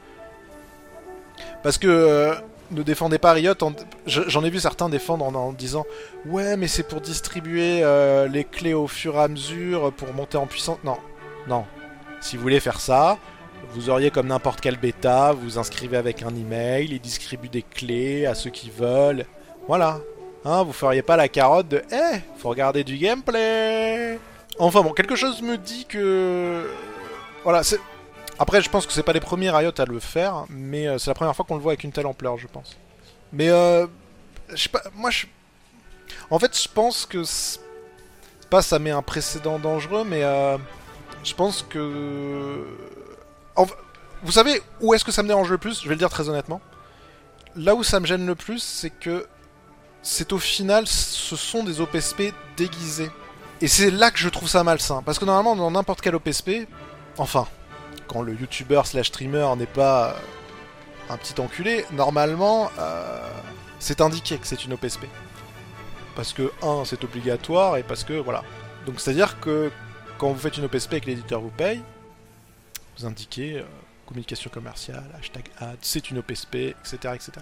Parce 1.62 1.78
que 1.78 2.35
ne 2.71 2.83
défendez 2.83 3.18
pas 3.18 3.33
Riot. 3.33 3.54
en- 3.62 3.73
je- 4.07 4.23
J'en 4.28 4.45
ai 4.45 4.50
vu 4.50 4.61
certains 4.61 4.88
défendre 4.88 5.25
en, 5.25 5.52
disant 5.52 5.85
ouais 6.26 6.57
mais 6.57 6.68
c'est 6.68 6.83
pour 6.83 7.00
distribuer 7.00 7.83
les 8.30 8.45
clés 8.45 8.75
au 8.75 8.87
fur 8.87 9.14
et 9.16 9.21
à 9.23 9.28
mesure 9.28 9.92
pour 9.92 10.12
monter 10.14 10.37
en 10.37 10.47
puissance. 10.47 10.78
Non, 10.85 10.99
non. 11.49 11.64
Si 12.20 12.37
vous 12.37 12.42
voulez 12.42 12.60
faire 12.60 12.80
ça, 12.80 13.18
vous 13.72 13.90
auriez 13.90 14.10
comme 14.10 14.26
n'importe 14.28 14.60
quel 14.60 14.76
bêta, 14.76 15.32
vous 15.32 15.58
inscrivez 15.58 15.96
avec 15.96 16.22
un 16.22 16.34
email, 16.34 16.88
ils 16.90 17.00
distribuent 17.00 17.48
des 17.48 17.62
clés 17.62 18.26
à 18.26 18.34
ceux 18.34 18.50
qui 18.50 18.70
veulent. 18.70 19.25
Voilà. 19.66 20.00
Hein, 20.44 20.62
vous 20.62 20.72
feriez 20.72 21.02
pas 21.02 21.16
la 21.16 21.28
carotte 21.28 21.68
de 21.68 21.82
Eh, 21.90 22.18
faut 22.38 22.48
regarder 22.48 22.84
du 22.84 22.96
gameplay 22.96 24.18
Enfin 24.58 24.82
bon, 24.82 24.92
quelque 24.92 25.16
chose 25.16 25.42
me 25.42 25.56
dit 25.56 25.84
que... 25.87 26.68
Voilà, 27.44 27.62
c'est... 27.62 27.78
Après, 28.38 28.62
je 28.62 28.70
pense 28.70 28.87
que 28.87 28.92
c'est 28.92 29.02
pas 29.02 29.12
les 29.12 29.20
premiers 29.20 29.50
Riot 29.50 29.72
à 29.78 29.84
le 29.84 29.98
faire, 29.98 30.44
mais 30.48 30.87
euh, 30.87 30.98
c'est 30.98 31.10
la 31.10 31.14
première 31.14 31.34
fois 31.34 31.44
qu'on 31.44 31.56
le 31.56 31.60
voit 31.60 31.72
avec 31.72 31.82
une 31.84 31.90
telle 31.92 32.06
ampleur, 32.06 32.38
je 32.38 32.46
pense. 32.46 32.76
Mais 33.32 33.48
euh, 33.48 33.87
je 34.50 34.56
sais 34.62 34.68
pas, 34.68 34.82
moi 34.94 35.10
je. 35.10 35.26
En 36.30 36.38
fait, 36.38 36.56
je 36.56 36.68
pense 36.68 37.04
que. 37.04 37.25
c'est- 37.25 37.58
Pas 38.48 38.62
ça 38.62 38.78
met 38.78 38.92
un 38.92 39.02
précédent 39.02 39.58
dangereux, 39.58 40.04
mais 40.06 40.22
euh, 40.22 40.56
je 41.28 41.35
pense 41.35 41.62
que. 41.68 42.64
Vous 44.23 44.32
savez 44.32 44.62
où 44.80 44.94
est-ce 44.94 45.04
que 45.04 45.12
ça 45.12 45.23
me 45.23 45.28
dérange 45.28 45.50
le 45.50 45.58
plus 45.58 45.82
Je 45.82 45.88
vais 45.88 45.94
le 45.94 45.99
dire 45.99 46.11
très 46.11 46.28
honnêtement. 46.28 46.61
Là 47.56 47.75
où 47.75 47.82
ça 47.82 48.00
me 48.00 48.06
gêne 48.06 48.26
le 48.26 48.35
plus, 48.35 48.62
c'est 48.62 48.90
que 48.90 49.26
c'est 50.02 50.32
au 50.32 50.38
final, 50.38 50.87
ce 50.87 51.37
sont 51.37 51.64
des 51.64 51.80
OPSP 51.80 52.35
déguisés. 52.56 53.11
Et 53.61 53.68
c'est 53.68 53.90
là 53.90 54.11
que 54.11 54.18
je 54.18 54.28
trouve 54.28 54.49
ça 54.49 54.62
malsain. 54.64 55.02
Parce 55.04 55.18
que 55.18 55.25
normalement, 55.25 55.56
dans 55.56 55.70
n'importe 55.70 56.00
quel 56.00 56.14
OPSP, 56.14 56.68
enfin, 57.16 57.47
quand 58.06 58.23
le 58.23 58.35
youtubeur 58.35 58.87
slash 58.87 59.08
streamer 59.08 59.49
n'est 59.56 59.66
pas 59.66 60.11
euh, 60.11 60.12
un 61.11 61.16
petit 61.16 61.40
enculé, 61.40 61.85
normalement, 61.92 62.70
euh, 62.78 63.20
c'est 63.80 64.00
indiqué 64.00 64.38
que 64.38 64.47
c'est 64.47 64.64
une 64.64 64.73
OPSP. 64.75 65.04
Parce 66.14 66.32
que, 66.32 66.52
un, 66.62 66.85
c'est 66.85 67.02
obligatoire, 67.04 67.76
et 67.76 67.82
parce 67.82 68.04
que, 68.04 68.14
voilà. 68.14 68.42
Donc, 68.87 69.00
c'est-à-dire 69.00 69.40
que 69.40 69.70
quand 70.18 70.30
vous 70.32 70.38
faites 70.38 70.56
une 70.56 70.64
OPSP 70.64 70.94
et 70.94 71.00
que 71.00 71.06
l'éditeur 71.06 71.40
vous 71.40 71.50
paye, 71.50 71.82
vous 72.98 73.06
indiquez 73.06 73.58
euh, 73.58 73.64
communication 74.06 74.50
commerciale, 74.50 75.04
hashtag 75.18 75.44
ad, 75.60 75.76
c'est 75.80 76.10
une 76.10 76.18
OPSP, 76.18 76.54
etc. 76.54 76.96
etc. 77.14 77.32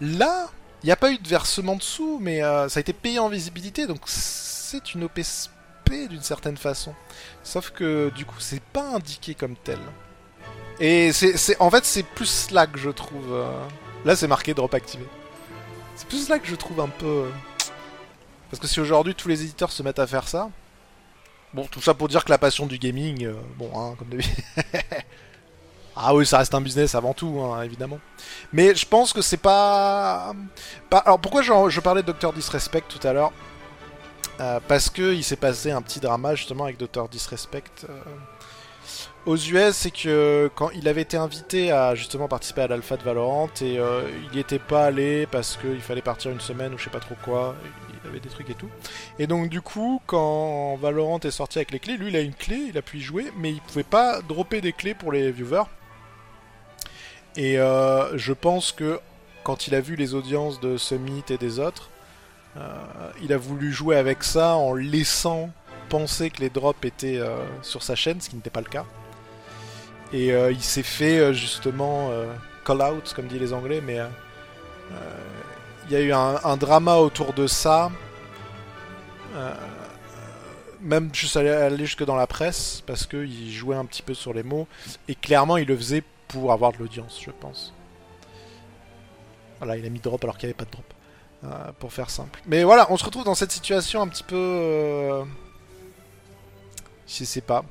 Là, 0.00 0.48
il 0.82 0.86
n'y 0.86 0.92
a 0.92 0.96
pas 0.96 1.10
eu 1.10 1.18
de 1.18 1.28
versement 1.28 1.76
dessous, 1.76 2.18
mais 2.20 2.42
euh, 2.42 2.68
ça 2.68 2.78
a 2.78 2.80
été 2.82 2.92
payé 2.92 3.18
en 3.18 3.28
visibilité, 3.28 3.86
donc 3.86 4.00
c'est 4.06 4.94
une 4.94 5.04
OPSP 5.04 5.50
d'une 6.10 6.22
certaine 6.22 6.56
façon. 6.56 6.94
Sauf 7.42 7.70
que 7.70 8.10
du 8.14 8.24
coup, 8.26 8.38
c'est 8.38 8.62
pas 8.62 8.94
indiqué 8.94 9.34
comme 9.34 9.56
tel. 9.56 9.78
Et 10.80 11.12
c'est, 11.12 11.60
en 11.60 11.70
fait, 11.70 11.84
c'est 11.84 12.04
plus 12.04 12.50
là 12.52 12.66
que 12.66 12.78
je 12.78 12.90
trouve. 12.90 13.32
euh, 13.32 13.50
Là, 14.04 14.14
c'est 14.14 14.28
marqué 14.28 14.54
drop 14.54 14.72
activé. 14.74 15.04
C'est 15.96 16.06
plus 16.06 16.28
là 16.28 16.38
que 16.38 16.46
je 16.46 16.54
trouve 16.54 16.80
un 16.80 16.88
peu. 16.88 17.28
Parce 18.50 18.60
que 18.60 18.68
si 18.68 18.78
aujourd'hui 18.80 19.14
tous 19.14 19.28
les 19.28 19.42
éditeurs 19.42 19.72
se 19.72 19.82
mettent 19.82 19.98
à 19.98 20.06
faire 20.06 20.28
ça. 20.28 20.50
Bon, 21.54 21.66
tout 21.70 21.80
ça 21.80 21.94
pour 21.94 22.08
dire 22.08 22.24
que 22.24 22.30
la 22.30 22.38
passion 22.38 22.66
du 22.66 22.78
gaming, 22.78 23.24
euh, 23.24 23.34
bon, 23.56 23.70
hein, 23.74 23.94
comme 23.98 24.08
d'habitude. 24.08 24.34
ah 25.96 26.14
oui, 26.14 26.26
ça 26.26 26.38
reste 26.38 26.54
un 26.54 26.60
business 26.60 26.94
avant 26.94 27.14
tout, 27.14 27.40
hein, 27.40 27.62
évidemment. 27.62 27.98
Mais 28.52 28.74
je 28.74 28.86
pense 28.86 29.12
que 29.12 29.22
c'est 29.22 29.38
pas... 29.38 30.32
Alors 30.90 31.18
pourquoi 31.18 31.42
je, 31.42 31.52
je 31.68 31.80
parlais 31.80 32.02
de 32.02 32.12
Dr 32.12 32.32
Disrespect 32.32 32.84
tout 32.88 33.06
à 33.06 33.12
l'heure? 33.12 33.32
Euh, 34.40 34.60
Parce 34.68 34.90
que 34.90 35.14
il 35.14 35.24
s'est 35.24 35.36
passé 35.36 35.70
un 35.70 35.82
petit 35.82 36.00
drama 36.00 36.34
justement 36.34 36.64
avec 36.64 36.78
Dr 36.78 37.08
Disrespect 37.08 37.86
euh, 37.88 38.00
aux 39.28 39.36
US, 39.36 39.76
c'est 39.76 39.90
que 39.90 40.50
quand 40.54 40.70
il 40.70 40.88
avait 40.88 41.02
été 41.02 41.18
invité 41.18 41.70
à 41.70 41.94
justement 41.94 42.28
participer 42.28 42.62
à 42.62 42.66
l'alpha 42.66 42.96
de 42.96 43.02
Valorant 43.02 43.50
et 43.60 43.78
euh, 43.78 44.00
il 44.24 44.30
n'y 44.30 44.40
était 44.40 44.58
pas 44.58 44.86
allé 44.86 45.26
parce 45.26 45.58
qu'il 45.58 45.82
fallait 45.82 46.00
partir 46.00 46.30
une 46.30 46.40
semaine 46.40 46.72
ou 46.72 46.78
je 46.78 46.84
sais 46.84 46.90
pas 46.90 46.98
trop 46.98 47.14
quoi, 47.22 47.54
il 48.02 48.08
avait 48.08 48.20
des 48.20 48.30
trucs 48.30 48.48
et 48.48 48.54
tout. 48.54 48.70
Et 49.18 49.26
donc 49.26 49.50
du 49.50 49.60
coup, 49.60 50.00
quand 50.06 50.76
Valorant 50.76 51.20
est 51.20 51.30
sorti 51.30 51.58
avec 51.58 51.72
les 51.72 51.78
clés, 51.78 51.98
lui 51.98 52.08
il 52.08 52.16
a 52.16 52.20
une 52.20 52.32
clé, 52.32 52.56
il 52.70 52.78
a 52.78 52.82
pu 52.82 52.96
y 52.96 53.00
jouer, 53.02 53.26
mais 53.36 53.52
il 53.52 53.60
pouvait 53.60 53.82
pas 53.82 54.22
dropper 54.22 54.62
des 54.62 54.72
clés 54.72 54.94
pour 54.94 55.12
les 55.12 55.30
viewers. 55.30 55.68
Et 57.36 57.58
euh, 57.58 58.16
je 58.16 58.32
pense 58.32 58.72
que 58.72 58.98
quand 59.44 59.66
il 59.66 59.74
a 59.74 59.82
vu 59.82 59.94
les 59.94 60.14
audiences 60.14 60.58
de 60.58 60.78
Summit 60.78 61.24
et 61.28 61.36
des 61.36 61.58
autres, 61.58 61.90
euh, 62.56 62.60
il 63.22 63.34
a 63.34 63.36
voulu 63.36 63.72
jouer 63.72 63.96
avec 63.96 64.24
ça 64.24 64.56
en 64.56 64.72
laissant 64.72 65.50
penser 65.90 66.30
que 66.30 66.40
les 66.40 66.50
drops 66.50 66.82
étaient 66.84 67.18
euh, 67.18 67.36
sur 67.60 67.82
sa 67.82 67.94
chaîne, 67.94 68.22
ce 68.22 68.30
qui 68.30 68.36
n'était 68.36 68.48
pas 68.48 68.62
le 68.62 68.70
cas. 68.70 68.86
Et 70.12 70.32
euh, 70.32 70.50
il 70.50 70.62
s'est 70.62 70.82
fait 70.82 71.18
euh, 71.18 71.32
justement 71.32 72.10
euh, 72.10 72.32
call 72.64 72.82
out, 72.82 73.12
comme 73.14 73.26
disent 73.26 73.40
les 73.40 73.52
Anglais, 73.52 73.82
mais 73.84 73.98
il 75.86 75.92
y 75.92 75.96
a 75.96 76.00
eu 76.00 76.12
un, 76.12 76.56
drama 76.56 76.96
autour 76.96 77.32
de 77.32 77.46
ça. 77.46 77.90
Même 80.80 81.10
juste 81.12 81.36
aller, 81.36 81.76
jusque 81.78 82.04
dans 82.04 82.16
la 82.16 82.26
presse, 82.26 82.82
parce 82.86 83.06
qu'il 83.06 83.50
jouait 83.50 83.76
un 83.76 83.84
petit 83.84 84.02
peu 84.02 84.14
sur 84.14 84.32
les 84.32 84.42
mots, 84.42 84.66
et 85.08 85.14
clairement 85.14 85.56
il 85.56 85.66
le 85.66 85.76
faisait 85.76 86.04
pour 86.28 86.52
avoir 86.52 86.72
de 86.72 86.78
l'audience, 86.78 87.20
je 87.22 87.30
pense. 87.30 87.74
Voilà, 89.58 89.76
il 89.76 89.84
a 89.84 89.88
mis 89.88 89.98
drop 89.98 90.22
alors 90.22 90.38
qu'il 90.38 90.46
n'y 90.46 90.52
avait 90.52 90.58
pas 90.58 90.64
de 90.64 90.70
drop. 90.70 91.74
Pour 91.78 91.92
faire 91.92 92.10
simple. 92.10 92.40
Mais 92.46 92.64
voilà, 92.64 92.86
on 92.90 92.96
se 92.96 93.04
retrouve 93.04 93.24
dans 93.24 93.34
cette 93.34 93.52
situation 93.52 94.02
un 94.02 94.08
petit 94.08 94.24
peu... 94.24 95.24
Je 97.06 97.24
sais 97.24 97.40
pas. 97.40 97.64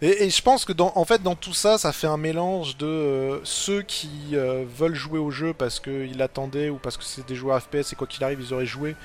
Et, 0.00 0.30
je 0.30 0.42
pense 0.42 0.64
que 0.64 0.72
dans, 0.72 0.92
en 0.96 1.04
fait, 1.04 1.22
dans 1.22 1.34
tout 1.34 1.54
ça, 1.54 1.78
ça 1.78 1.92
fait 1.92 2.06
un 2.06 2.16
mélange 2.16 2.76
de 2.76 2.86
euh, 2.86 3.40
ceux 3.44 3.82
qui 3.82 4.10
euh, 4.34 4.64
veulent 4.76 4.94
jouer 4.94 5.18
au 5.18 5.30
jeu 5.30 5.54
parce 5.54 5.80
qu'ils 5.80 6.16
l'attendaient 6.16 6.68
ou 6.70 6.76
parce 6.76 6.96
que 6.96 7.04
c'est 7.04 7.26
des 7.26 7.34
joueurs 7.34 7.60
FPS 7.60 7.92
et 7.92 7.96
quoi 7.96 8.06
qu'il 8.06 8.22
arrive, 8.24 8.40
ils 8.40 8.54
auraient 8.54 8.66
joué. 8.66 8.96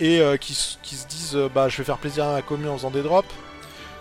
Et 0.00 0.20
euh, 0.20 0.36
qui, 0.36 0.54
se 0.54 1.06
disent, 1.08 1.38
bah 1.54 1.68
je 1.68 1.76
vais 1.78 1.84
faire 1.84 1.98
plaisir 1.98 2.24
à 2.24 2.32
ma 2.32 2.42
commune 2.42 2.68
en 2.68 2.76
faisant 2.76 2.90
des 2.90 3.02
drops. 3.02 3.28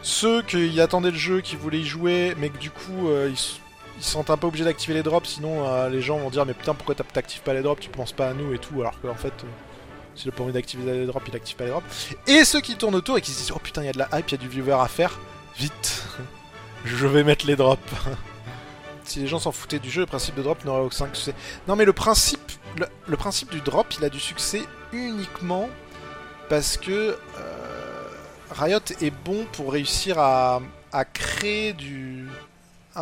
Ceux 0.02 0.42
qui 0.42 0.82
attendaient 0.82 1.12
le 1.12 1.18
jeu, 1.18 1.42
qui 1.42 1.56
voulaient 1.56 1.80
y 1.80 1.86
jouer, 1.86 2.36
mais 2.38 2.50
que 2.50 2.58
du 2.58 2.72
coup, 2.72 3.10
ils, 3.10 3.38
ils 3.98 4.04
sentent 4.04 4.30
un 4.30 4.38
peu 4.38 4.48
obligés 4.48 4.66
d'activer 4.66 4.94
les 4.94 5.04
drops, 5.04 5.30
sinon 5.30 5.88
les 5.88 6.02
gens 6.02 6.18
vont 6.18 6.30
dire, 6.30 6.46
mais 6.46 6.54
putain, 6.54 6.74
pourquoi 6.74 6.94
t'actives 6.94 7.42
pas 7.42 7.54
les 7.54 7.62
drops, 7.62 7.82
tu 7.82 7.90
penses 7.90 8.12
pas 8.12 8.28
à 8.28 8.34
nous 8.34 8.54
et 8.54 8.58
tout, 8.58 8.82
alors 8.82 9.00
qu'en 9.00 9.16
fait. 9.16 9.34
euh, 9.44 9.48
s'il 10.16 10.30
a 10.30 10.32
pas 10.32 10.44
envie 10.44 10.54
d'activer 10.54 10.92
les 10.92 11.06
drops, 11.06 11.26
il 11.28 11.36
active 11.36 11.56
pas 11.56 11.66
les 11.66 11.72
drops. 11.72 12.16
Et 12.28 12.44
ceux 12.44 12.62
qui 12.62 12.76
tournent 12.76 12.96
autour 12.96 13.18
et 13.18 13.22
qui 13.22 13.32
se 13.32 13.40
disent 13.40 13.52
Oh 13.56 13.60
putain, 13.60 13.82
il 13.82 13.86
y 13.86 13.90
a 13.90 13.94
de 13.94 14.00
la 14.00 14.10
hype, 14.14 14.30
il 14.30 14.32
y 14.34 14.36
a 14.36 14.38
du 14.38 14.48
viewer 14.48 14.78
à 14.80 14.88
faire. 14.88 15.20
Vite, 15.58 16.04
je 16.86 17.08
vais 17.08 17.24
mettre 17.24 17.46
les 17.46 17.56
drops. 17.56 17.82
si 19.04 19.20
les 19.20 19.28
gens 19.28 19.40
s'en 19.40 19.52
foutaient 19.52 19.80
du 19.80 19.90
jeu, 19.90 20.02
le 20.02 20.08
principe 20.08 20.36
de 20.36 20.42
drop 20.42 20.64
n'aurait 20.66 20.82
aucun 20.82 21.06
succès. 21.14 21.34
Non, 21.68 21.76
mais 21.76 21.86
le 21.86 21.94
principe, 21.94 22.42
du 23.52 23.62
drop, 23.62 23.94
il 24.00 24.06
a 24.06 24.10
du 24.10 24.20
succès 24.20 24.64
uniquement 24.92 25.70
parce 26.50 26.78
que 26.78 26.92
euh, 27.38 28.08
Riot 28.52 28.80
est 29.02 29.12
bon 29.24 29.46
pour 29.54 29.74
réussir 29.74 30.20
à, 30.20 30.62
créer 31.14 31.74
du 31.74 32.28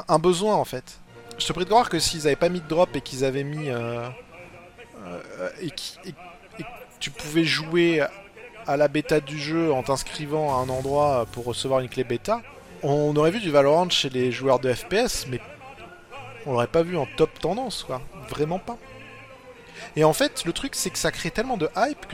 un, 0.07 0.19
besoin 0.19 0.55
en 0.55 0.65
fait. 0.65 0.99
Je 1.37 1.45
te 1.45 1.53
prie 1.53 1.65
de 1.65 1.69
croire 1.69 1.89
que 1.89 1.99
s'ils 1.99 2.27
avaient 2.27 2.35
pas 2.35 2.49
mis 2.49 2.61
de 2.61 2.67
drop 2.67 2.95
et 2.95 3.01
qu'ils 3.01 3.25
avaient 3.25 3.43
mis 3.43 3.69
euh, 3.69 4.07
euh, 5.05 5.49
et, 5.61 5.67
et- 6.05 6.09
et 6.59 6.65
tu 6.99 7.09
pouvais 7.11 7.43
jouer 7.43 8.05
à 8.67 8.77
la 8.77 8.87
bêta 8.87 9.19
du 9.19 9.39
jeu 9.39 9.73
en 9.73 9.83
t'inscrivant 9.83 10.57
à 10.57 10.61
un 10.61 10.69
endroit 10.69 11.25
pour 11.31 11.45
recevoir 11.45 11.79
une 11.79 11.89
clé 11.89 12.03
bêta, 12.03 12.41
on 12.83 13.15
aurait 13.15 13.31
vu 13.31 13.39
du 13.39 13.51
Valorant 13.51 13.89
chez 13.89 14.09
les 14.09 14.31
joueurs 14.31 14.59
de 14.59 14.73
FPS, 14.73 15.27
mais 15.29 15.39
on 16.45 16.53
l'aurait 16.53 16.67
pas 16.67 16.83
vu 16.83 16.97
en 16.97 17.05
top 17.17 17.37
tendance, 17.39 17.83
quoi. 17.83 18.01
Vraiment 18.29 18.59
pas. 18.59 18.77
Et 19.95 20.03
en 20.03 20.13
fait, 20.13 20.45
le 20.45 20.53
truc, 20.53 20.75
c'est 20.75 20.89
que 20.89 20.97
ça 20.97 21.11
crée 21.11 21.31
tellement 21.31 21.57
de 21.57 21.69
hype 21.75 22.05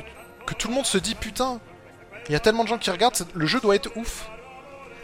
que, 0.45 0.53
tout 0.53 0.69
le 0.69 0.73
monde 0.73 0.85
se 0.85 0.97
dit 0.97 1.15
putain, 1.15 1.59
il 2.27 2.31
y 2.31 2.35
a 2.35 2.39
tellement 2.39 2.63
de 2.63 2.69
gens 2.69 2.77
qui 2.77 2.89
regardent, 2.89 3.15
le 3.33 3.45
jeu 3.45 3.59
doit 3.59 3.75
être 3.75 3.95
ouf. 3.97 4.29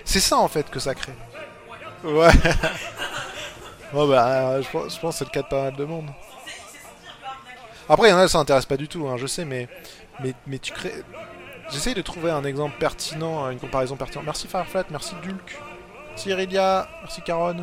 C'est 0.05 0.19
ça 0.19 0.37
en 0.37 0.47
fait 0.47 0.69
que 0.69 0.79
ça 0.79 0.95
crée. 0.95 1.13
Ouais. 2.03 2.27
ouais 3.93 4.07
bah, 4.07 4.61
je 4.61 4.69
pense, 4.69 4.95
je 4.95 4.99
pense 4.99 5.15
que 5.15 5.19
c'est 5.19 5.25
le 5.25 5.29
cas 5.29 5.41
de 5.41 5.47
pas 5.47 5.63
mal 5.63 5.75
de 5.75 5.85
monde. 5.85 6.09
Après, 7.89 8.07
il 8.07 8.11
y 8.11 8.13
en 8.13 8.17
a, 8.17 8.27
ça 8.27 8.39
intéresse 8.39 8.65
pas 8.65 8.77
du 8.77 8.87
tout, 8.87 9.07
hein, 9.07 9.17
je 9.17 9.27
sais, 9.27 9.45
mais, 9.45 9.67
mais 10.47 10.59
tu 10.59 10.71
crées. 10.71 11.03
J'essaye 11.73 11.95
de 11.95 12.01
trouver 12.01 12.29
un 12.29 12.43
exemple 12.43 12.75
pertinent, 12.79 13.49
une 13.49 13.57
comparaison 13.59 13.95
pertinente. 13.95 14.25
Merci 14.25 14.47
Fireflat, 14.47 14.85
merci 14.91 15.15
Dulk, 15.23 15.59
merci 16.09 16.29
Irelia, 16.29 16.87
merci 17.01 17.21
Caron. 17.23 17.57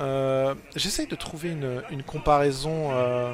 Euh, 0.00 0.54
J'essaye 0.74 1.06
de 1.06 1.14
trouver 1.14 1.50
une, 1.50 2.02
comparaison. 2.02 2.88
euh, 2.92 3.32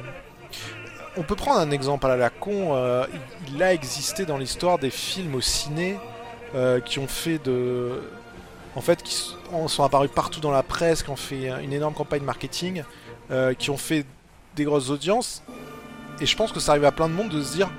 On 1.17 1.23
peut 1.23 1.35
prendre 1.35 1.59
un 1.59 1.71
exemple 1.71 2.05
à 2.05 2.15
la 2.15 2.29
con. 2.29 2.75
euh, 2.75 3.05
il, 3.47 3.55
il 3.55 3.63
a 3.63 3.73
existé 3.73 4.25
dans 4.25 4.37
l'histoire 4.37 4.77
des 4.77 4.91
films 4.91 5.35
au 5.35 5.41
ciné 5.41 5.97
qui 6.85 6.99
ont 6.99 7.07
fait 7.07 7.39
de. 7.39 8.03
En 8.75 8.81
fait, 8.81 9.01
qui 9.01 9.15
sont 9.67 9.83
apparus 9.83 10.11
partout 10.13 10.39
dans 10.39 10.51
la 10.51 10.61
presse, 10.61 11.01
qui 11.01 11.09
ont 11.09 11.15
fait 11.15 11.49
une 11.63 11.73
énorme 11.73 11.95
campagne 11.95 12.21
marketing, 12.21 12.83
qui 13.57 13.71
ont 13.71 13.77
fait 13.77 14.05
des 14.55 14.63
grosses 14.63 14.91
audiences. 14.91 15.41
Et 16.21 16.27
je 16.27 16.37
pense 16.37 16.51
que 16.51 16.59
ça 16.59 16.73
arrive 16.73 16.85
à 16.85 16.91
plein 16.91 17.09
de 17.09 17.13
monde 17.15 17.29
de 17.29 17.41
se 17.41 17.53
dire 17.55 17.71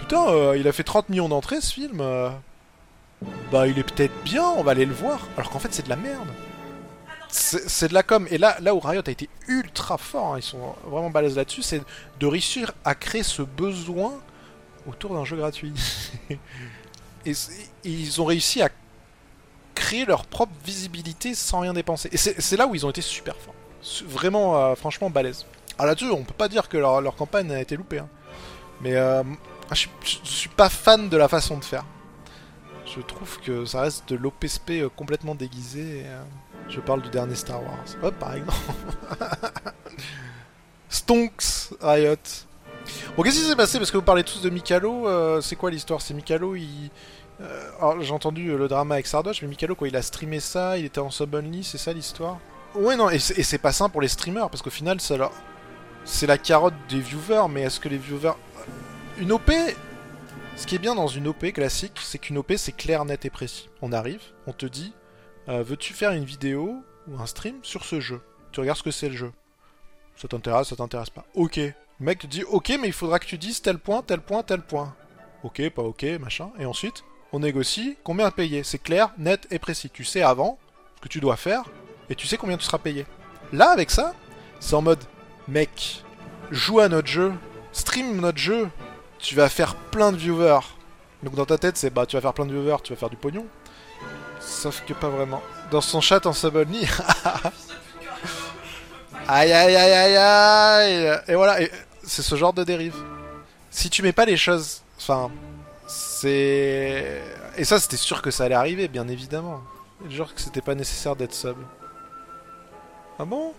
Putain, 0.00 0.28
euh, 0.28 0.56
il 0.58 0.66
a 0.66 0.72
fait 0.72 0.82
30 0.84 1.08
millions 1.08 1.28
d'entrées 1.28 1.60
ce 1.60 1.72
film. 1.72 2.00
euh, 2.00 2.30
Bah, 3.52 3.66
il 3.66 3.78
est 3.78 3.82
peut-être 3.84 4.14
bien, 4.24 4.44
on 4.48 4.62
va 4.62 4.72
aller 4.72 4.86
le 4.86 4.94
voir. 4.94 5.20
Alors 5.36 5.50
qu'en 5.50 5.58
fait, 5.58 5.72
c'est 5.72 5.84
de 5.84 5.88
la 5.90 5.96
merde. 5.96 6.28
C'est 7.28 7.88
de 7.88 7.94
la 7.94 8.02
com. 8.02 8.26
Et 8.30 8.38
là, 8.38 8.56
là 8.60 8.74
où 8.74 8.80
Riot 8.80 9.02
a 9.06 9.10
été 9.10 9.28
ultra 9.46 9.98
fort, 9.98 10.34
hein, 10.34 10.38
ils 10.38 10.42
sont 10.42 10.74
vraiment 10.86 11.10
balèzes 11.10 11.36
là-dessus, 11.36 11.62
c'est 11.62 11.80
de 12.18 12.26
réussir 12.26 12.72
à 12.84 12.96
créer 12.96 13.22
ce 13.22 13.42
besoin 13.42 14.14
autour 14.88 15.14
d'un 15.14 15.24
jeu 15.24 15.36
gratuit. 15.36 15.72
et, 17.26 17.32
ils 17.84 18.20
ont 18.20 18.24
réussi 18.24 18.62
à 18.62 18.68
créer 19.76 20.04
leur 20.06 20.26
propre 20.26 20.52
visibilité 20.64 21.34
sans 21.36 21.60
rien 21.60 21.72
dépenser. 21.72 22.08
Et 22.12 22.16
c'est 22.16 22.56
là 22.56 22.66
où 22.66 22.74
ils 22.74 22.84
ont 22.84 22.90
été 22.90 23.00
super 23.00 23.36
forts. 23.36 23.54
Vraiment, 24.08 24.56
euh, 24.56 24.74
franchement, 24.74 25.08
balèzes. 25.08 25.46
Alors 25.78 25.90
là-dessus, 25.90 26.10
on 26.10 26.24
peut 26.24 26.34
pas 26.34 26.48
dire 26.48 26.68
que 26.68 26.78
leur, 26.78 27.00
leur 27.00 27.14
campagne 27.14 27.52
a 27.52 27.60
été 27.60 27.76
loupée. 27.76 28.00
hein. 28.00 28.08
Mais 28.80 28.96
euh, 28.96 29.22
je, 29.74 29.78
suis- 29.80 30.20
je 30.24 30.28
suis 30.30 30.48
pas 30.48 30.68
fan 30.68 31.08
de 31.08 31.16
la 31.16 31.28
façon 31.28 31.58
de 31.58 31.64
faire. 31.64 31.84
Je 32.86 33.00
trouve 33.02 33.38
que 33.40 33.64
ça 33.66 33.82
reste 33.82 34.08
de 34.08 34.16
l'OPSP 34.16 34.70
euh, 34.70 34.88
complètement 34.94 35.34
déguisé. 35.34 36.00
et, 36.00 36.06
euh, 36.06 36.22
je 36.68 36.80
parle 36.80 37.02
du 37.02 37.08
dernier 37.10 37.34
Star 37.36 37.62
Wars. 37.62 37.84
Hop, 38.02 38.14
par 38.18 38.34
exemple. 38.34 38.52
Stonks 40.88 41.70
Riot. 41.80 42.16
Bon, 43.16 43.22
qu'est-ce 43.22 43.36
qui 43.40 43.44
s'est 43.48 43.56
passé? 43.56 43.78
Parce 43.78 43.90
que 43.90 43.96
vous 43.96 44.02
parlez 44.02 44.24
tous 44.24 44.42
de 44.42 44.50
Mikalo. 44.50 45.06
euh, 45.08 45.40
c'est 45.40 45.56
quoi 45.56 45.70
l'histoire? 45.70 46.00
C'est 46.00 46.14
Mikalo, 46.14 46.56
il. 46.56 46.90
euh, 47.40 48.00
j'ai 48.00 48.12
entendu 48.12 48.56
le 48.56 48.68
drama 48.68 48.94
avec 48.94 49.06
Sardoche, 49.06 49.42
mais 49.42 49.48
Mikalo, 49.48 49.74
quoi, 49.74 49.88
il 49.88 49.96
a 49.96 50.02
streamé 50.02 50.40
ça, 50.40 50.76
il 50.78 50.86
était 50.86 50.98
en 51.00 51.10
sub-only, 51.10 51.62
c'est 51.64 51.78
ça 51.78 51.92
l'histoire? 51.92 52.38
Ouais, 52.74 52.96
non, 52.96 53.08
et 53.10 53.18
c'est 53.18 53.58
pas 53.58 53.72
simple 53.72 53.92
pour 53.92 54.00
les 54.00 54.08
streamers, 54.08 54.48
parce 54.50 54.62
qu'au 54.62 54.70
final, 54.70 55.00
ça 55.00 55.16
leur- 55.16 55.32
c'est 56.04 56.26
la 56.26 56.38
carotte 56.38 56.74
des 56.88 57.00
viewers, 57.00 57.48
mais 57.48 57.62
est-ce 57.62 57.78
que 57.80 57.88
les 57.88 57.98
viewers. 57.98 58.32
Une 59.20 59.32
OP, 59.32 59.52
ce 60.56 60.66
qui 60.66 60.76
est 60.76 60.78
bien 60.78 60.94
dans 60.94 61.06
une 61.06 61.28
OP 61.28 61.52
classique, 61.52 62.00
c'est 62.02 62.16
qu'une 62.16 62.38
OP 62.38 62.54
c'est 62.56 62.72
clair, 62.72 63.04
net 63.04 63.26
et 63.26 63.30
précis. 63.30 63.68
On 63.82 63.92
arrive, 63.92 64.22
on 64.46 64.54
te 64.54 64.64
dit 64.64 64.94
euh, 65.46 65.62
veux-tu 65.62 65.92
faire 65.92 66.12
une 66.12 66.24
vidéo 66.24 66.82
ou 67.06 67.20
un 67.20 67.26
stream 67.26 67.56
sur 67.62 67.84
ce 67.84 68.00
jeu? 68.00 68.22
Tu 68.50 68.60
regardes 68.60 68.78
ce 68.78 68.82
que 68.82 68.90
c'est 68.90 69.10
le 69.10 69.16
jeu. 69.16 69.30
Ça 70.16 70.26
t'intéresse, 70.26 70.68
ça 70.68 70.76
t'intéresse 70.76 71.10
pas. 71.10 71.26
Ok. 71.34 71.56
Le 71.56 71.74
mec 71.98 72.20
te 72.20 72.26
dit 72.26 72.44
ok, 72.44 72.72
mais 72.80 72.88
il 72.88 72.94
faudra 72.94 73.18
que 73.18 73.26
tu 73.26 73.36
dises 73.36 73.60
tel 73.60 73.78
point, 73.78 74.00
tel 74.00 74.22
point, 74.22 74.42
tel 74.42 74.62
point. 74.62 74.96
Ok, 75.42 75.68
pas 75.68 75.82
ok, 75.82 76.02
machin. 76.18 76.50
Et 76.58 76.64
ensuite, 76.64 77.04
on 77.32 77.40
négocie 77.40 77.98
combien 78.02 78.24
à 78.24 78.30
payer. 78.30 78.64
C'est 78.64 78.82
clair, 78.82 79.12
net 79.18 79.46
et 79.50 79.58
précis. 79.58 79.90
Tu 79.90 80.04
sais 80.04 80.22
avant 80.22 80.58
ce 80.96 81.02
que 81.02 81.08
tu 81.08 81.20
dois 81.20 81.36
faire 81.36 81.64
et 82.08 82.14
tu 82.14 82.26
sais 82.26 82.38
combien 82.38 82.56
tu 82.56 82.64
seras 82.64 82.78
payé. 82.78 83.04
Là, 83.52 83.68
avec 83.68 83.90
ça, 83.90 84.14
c'est 84.60 84.74
en 84.74 84.80
mode 84.80 85.04
mec, 85.46 86.04
joue 86.50 86.80
à 86.80 86.88
notre 86.88 87.08
jeu, 87.08 87.34
stream 87.72 88.18
notre 88.18 88.38
jeu, 88.38 88.70
tu 89.22 89.34
vas 89.34 89.48
faire 89.48 89.74
plein 89.74 90.12
de 90.12 90.16
viewers. 90.16 90.60
Donc 91.22 91.34
dans 91.34 91.44
ta 91.44 91.58
tête, 91.58 91.76
c'est 91.76 91.90
bah 91.90 92.06
tu 92.06 92.16
vas 92.16 92.22
faire 92.22 92.32
plein 92.32 92.46
de 92.46 92.52
viewers, 92.52 92.78
tu 92.82 92.92
vas 92.92 92.98
faire 92.98 93.10
du 93.10 93.16
pognon. 93.16 93.46
Sauf 94.40 94.82
que 94.86 94.94
pas 94.94 95.08
vraiment. 95.08 95.42
Dans 95.70 95.80
son 95.80 96.00
chat 96.00 96.24
en 96.26 96.32
subonly, 96.32 96.86
aïe 99.28 99.52
aïe 99.52 99.76
aïe 99.76 99.92
aïe 99.92 100.16
aïe 100.16 101.20
Et 101.28 101.34
voilà, 101.34 101.58
c'est 102.02 102.22
ce 102.22 102.34
genre 102.34 102.52
de 102.52 102.64
dérive. 102.64 102.96
Si 103.70 103.90
tu 103.90 104.02
mets 104.02 104.12
pas 104.12 104.24
les 104.24 104.36
choses, 104.36 104.82
enfin, 104.98 105.30
c'est 105.86 107.22
et 107.56 107.64
ça 107.64 107.78
c'était 107.78 107.96
sûr 107.96 108.22
que 108.22 108.30
ça 108.30 108.44
allait 108.44 108.54
arriver, 108.54 108.88
bien 108.88 109.06
évidemment. 109.08 109.60
Genre 110.08 110.34
que 110.34 110.40
c'était 110.40 110.62
pas 110.62 110.74
nécessaire 110.74 111.14
d'être 111.14 111.34
sub. 111.34 111.56
Ah 113.18 113.24
bon? 113.26 113.52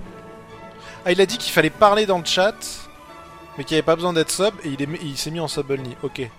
Ah 1.05 1.11
il 1.11 1.21
a 1.21 1.25
dit 1.27 1.37
qu'il 1.37 1.53
fallait 1.53 1.69
parler 1.69 2.07
dans 2.07 2.17
le 2.17 2.25
chat 2.25 2.55
mais 3.57 3.63
qui 3.63 3.73
avait 3.75 3.81
pas 3.83 3.95
besoin 3.95 4.13
d'être 4.13 4.31
sub 4.31 4.53
et 4.63 4.75
il, 5.03 5.17
s'est 5.17 5.31
mis 5.31 5.39
en 5.39 5.47
sub 5.47 5.69
only. 5.69 5.95
Ok. 6.03 6.21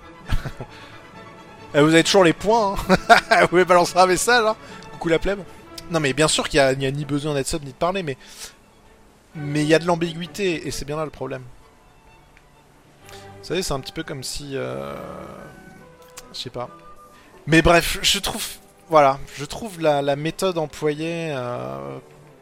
Eh, 1.75 1.81
vous 1.81 1.89
avez 1.95 2.05
toujours 2.05 2.23
les 2.23 2.35
points. 2.35 2.75
Hein. 2.91 2.97
vous 3.41 3.49
pouvez 3.49 3.65
balancer 3.65 3.97
un 3.97 4.05
message. 4.05 4.45
Hein. 4.47 4.57
Coucou 4.91 5.09
la 5.09 5.19
plèbe. 5.19 5.41
Non 5.91 6.01
mais 6.01 6.13
bien 6.13 6.29
sûr 6.29 6.47
qu'il 6.47 6.59
y, 6.59 6.61
a- 6.61 6.73
il 6.73 6.83
y 6.83 6.87
a 6.87 6.91
ni 6.91 7.07
besoin 7.07 7.33
d'être 7.33 7.47
sub 7.47 7.63
ni 7.65 7.71
de 7.71 7.77
parler, 7.77 8.03
mais 8.03 8.19
mais 9.35 9.63
il 9.63 9.69
y 9.69 9.75
a 9.75 9.79
de 9.79 9.87
l'ambiguïté 9.87 10.67
et 10.67 10.71
c'est 10.71 10.85
bien 10.85 10.97
là 10.99 11.05
le 11.07 11.11
problème. 11.11 11.43
Vous 13.11 13.49
savez, 13.49 13.63
c'est 13.63 13.73
un 13.73 13.81
petit 13.81 13.93
peu 13.93 14.03
comme 14.03 14.23
si, 14.23 14.51
euh... 14.55 14.95
je 16.35 16.39
sais 16.41 16.51
pas. 16.51 16.69
Mais 17.47 17.63
bref, 17.63 17.99
je 18.03 18.19
trouve, 18.19 18.47
voilà, 18.89 19.19
je 19.35 19.45
trouve 19.45 19.81
la, 19.81 20.03
la 20.03 20.15
méthode 20.15 20.59
employée 20.59 21.33
euh, 21.35 21.99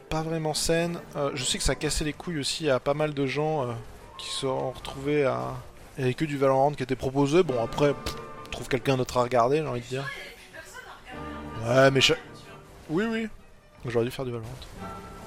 pas 0.09 0.23
vraiment 0.23 0.53
saine. 0.55 0.99
Euh, 1.17 1.31
je 1.35 1.45
sais 1.45 1.57
que 1.59 1.65
ça 1.65 1.73
a 1.73 1.77
cassé 1.77 2.05
les 2.05 2.13
couilles 2.13 2.41
aussi 2.41 2.69
à 2.69 2.81
pas 2.81 2.95
mal 2.95 3.15
de 3.15 3.27
gens 3.27 3.63
euh, 3.63 3.73
qui 4.21 4.31
se 4.31 4.41
sont 4.41 4.71
retrouvés 4.73 5.25
à. 5.25 5.55
Il 5.99 6.03
y 6.03 6.05
avait 6.05 6.15
que 6.15 6.25
du 6.25 6.39
Valorant 6.39 6.73
qui 6.73 6.83
était 6.83 6.97
proposé. 6.97 7.43
Bon, 7.43 7.63
après, 7.63 7.95
trouve 8.51 8.69
quelqu'un 8.69 8.97
d'autre 8.97 9.17
à 9.19 9.23
regarder, 9.23 9.57
j'ai 9.59 9.67
envie 9.67 9.81
de 9.81 9.87
dire. 9.87 10.05
Ouais, 11.67 11.91
mais. 11.91 12.01
cha- 12.01 12.15
Oui, 12.89 13.05
oui. 13.11 13.29
J'aurais 13.87 14.05
dû 14.05 14.11
faire 14.11 14.25
du 14.25 14.31
Valorant. 14.31 14.49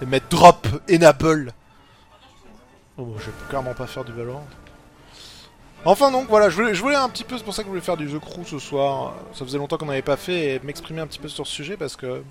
Et 0.01 0.06
mettre 0.06 0.27
drop, 0.29 0.67
enable. 0.91 1.53
Oh, 2.97 3.03
bon, 3.06 3.17
je 3.17 3.25
vais 3.25 3.32
clairement 3.49 3.73
pas 3.73 3.88
faire 3.88 4.03
du 4.06 4.12
Valorant. 4.12 4.45
Enfin 5.86 6.12
donc 6.12 6.29
voilà, 6.29 6.49
je 6.49 6.56
voulais, 6.56 6.73
je 6.73 6.82
voulais 6.82 6.95
un 6.95 7.10
petit 7.10 7.25
peu, 7.25 7.38
c'est 7.38 7.43
pour 7.43 7.53
ça 7.53 7.62
que 7.62 7.65
je 7.65 7.69
voulais 7.71 7.82
faire 7.82 7.97
du 7.97 8.08
The 8.08 8.17
Crew 8.17 8.45
ce 8.45 8.58
soir. 8.58 9.15
Ça 9.34 9.43
faisait 9.43 9.58
longtemps 9.58 9.75
qu'on 9.77 9.88
n'avait 9.88 10.01
pas 10.01 10.15
fait 10.15 10.56
et 10.56 10.60
m'exprimer 10.60 11.01
un 11.01 11.08
petit 11.08 11.19
peu 11.19 11.27
sur 11.27 11.45
ce 11.45 11.51
sujet 11.53 11.75
parce 11.75 11.97
que 11.97 12.23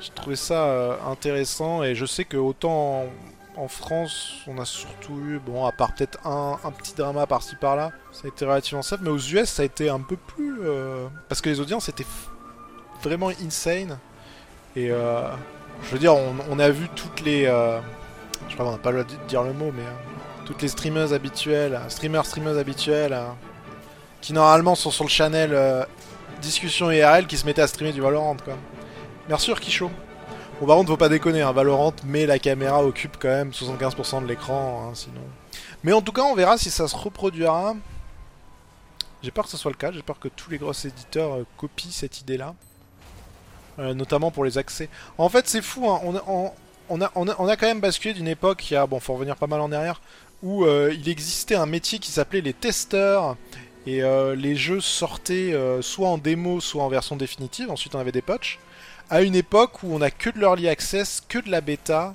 j'ai 0.00 0.10
trouvé 0.10 0.34
ça 0.34 0.64
euh, 0.64 0.96
intéressant 1.06 1.84
et 1.84 1.94
je 1.94 2.04
sais 2.04 2.24
que 2.24 2.36
autant 2.36 3.04
en, 3.56 3.68
France 3.68 4.34
on 4.46 4.58
a 4.58 4.64
surtout 4.64 5.18
eu, 5.20 5.38
bon 5.38 5.64
à 5.66 5.72
part 5.72 5.94
peut-être 5.94 6.18
un, 6.26 6.58
petit 6.70 6.94
drama 6.94 7.26
par-ci 7.26 7.56
par-là, 7.56 7.92
ça 8.12 8.22
a 8.24 8.28
été 8.28 8.44
relativement 8.44 8.82
simple, 8.82 9.04
mais 9.04 9.10
aux 9.10 9.18
US 9.18 9.48
ça 9.48 9.62
a 9.62 9.64
été 9.64 9.88
un 9.88 10.00
peu 10.00 10.16
plus... 10.16 10.60
euh, 10.62 11.06
parce 11.28 11.40
que 11.40 11.48
les 11.48 11.60
audiences 11.60 11.88
étaient 11.88 12.06
vraiment 13.02 13.30
insane 13.44 13.98
et 14.76 14.90
euh, 14.90 15.28
je 15.84 15.90
veux 15.90 15.98
dire 15.98 16.14
on, 16.14 16.58
a 16.58 16.70
vu 16.70 16.88
toutes 16.94 17.20
les... 17.20 17.46
euh, 17.46 17.80
je 18.48 18.54
crois 18.54 18.66
qu'on 18.66 18.72
n'a 18.72 18.78
pas 18.78 18.90
le 18.90 19.04
droit 19.04 19.16
de 19.16 19.28
dire 19.28 19.42
le 19.42 19.52
mot 19.52 19.72
mais... 19.74 19.82
euh, 19.82 20.44
toutes 20.44 20.60
les 20.60 20.68
streameuses 20.68 21.14
habituelles, 21.14 21.80
streamers, 21.88 22.26
streameuses 22.26 22.58
habituelles, 22.58 23.14
euh, 23.14 23.28
qui 24.20 24.34
normalement 24.34 24.74
sont 24.74 24.90
sur 24.90 25.04
le 25.04 25.08
channel 25.08 25.86
discussion 26.44 26.90
IRL, 26.90 27.26
qui 27.26 27.36
se 27.36 27.46
mettaient 27.46 27.62
à 27.62 27.66
streamer 27.66 27.92
du 27.92 28.00
Valorant, 28.00 28.36
quoi. 28.44 28.54
Merci 29.28 29.50
Urkisho. 29.50 29.90
Bon, 30.60 30.66
par 30.66 30.76
contre, 30.76 30.90
faut 30.90 30.96
pas 30.96 31.08
déconner, 31.08 31.42
hein, 31.42 31.52
Valorant, 31.52 31.94
mais 32.04 32.26
la 32.26 32.38
caméra 32.38 32.84
occupe 32.84 33.16
quand 33.18 33.28
même 33.28 33.50
75% 33.50 34.22
de 34.22 34.28
l'écran, 34.28 34.88
hein, 34.88 34.94
sinon. 34.94 35.20
Mais 35.82 35.92
en 35.92 36.00
tout 36.00 36.12
cas, 36.12 36.22
on 36.22 36.34
verra 36.34 36.56
si 36.58 36.70
ça 36.70 36.86
se 36.86 36.96
reproduira. 36.96 37.74
J'ai 39.22 39.30
peur 39.30 39.44
que 39.44 39.50
ce 39.50 39.56
soit 39.56 39.70
le 39.70 39.76
cas, 39.76 39.90
j'ai 39.90 40.02
peur 40.02 40.18
que 40.20 40.28
tous 40.28 40.50
les 40.50 40.58
gros 40.58 40.72
éditeurs 40.72 41.34
euh, 41.34 41.46
copient 41.56 41.90
cette 41.90 42.20
idée-là. 42.20 42.54
Euh, 43.80 43.94
notamment 43.94 44.30
pour 44.30 44.44
les 44.44 44.56
accès. 44.56 44.88
En 45.18 45.28
fait, 45.28 45.48
c'est 45.48 45.62
fou, 45.62 45.90
hein, 45.90 46.00
on, 46.88 47.00
a, 47.00 47.56
quand 47.56 47.66
même 47.66 47.80
basculé 47.80 48.14
d'une 48.14 48.28
époque, 48.28 48.70
il 48.70 48.74
y 48.74 48.76
a, 48.76 48.86
bon, 48.86 49.00
faut 49.00 49.14
revenir 49.14 49.34
pas 49.34 49.48
mal 49.48 49.60
en 49.60 49.72
arrière, 49.72 50.00
où 50.44 50.64
euh, 50.64 50.94
il 50.94 51.08
existait 51.08 51.56
un 51.56 51.66
métier 51.66 51.98
qui 51.98 52.12
s'appelait 52.12 52.42
les 52.42 52.52
testeurs, 52.52 53.36
et 53.86 54.00
les 54.36 54.56
jeux 54.56 54.80
sortaient 54.80 55.54
soit 55.82 56.08
en 56.08 56.16
démo, 56.16 56.58
soit 56.60 56.82
en 56.82 56.88
version 56.88 57.16
définitive, 57.16 57.70
ensuite 57.70 57.94
on 57.94 57.98
avait 57.98 58.12
des 58.12 58.22
patchs, 58.22 58.58
à 59.10 59.22
une 59.22 59.34
époque 59.34 59.82
où 59.82 59.94
on 59.94 60.00
a 60.00 60.10
que 60.10 60.30
de 60.30 60.38
l'early 60.38 60.68
access, 60.68 61.22
que 61.28 61.38
de 61.38 61.50
la 61.50 61.60
bêta, 61.60 62.14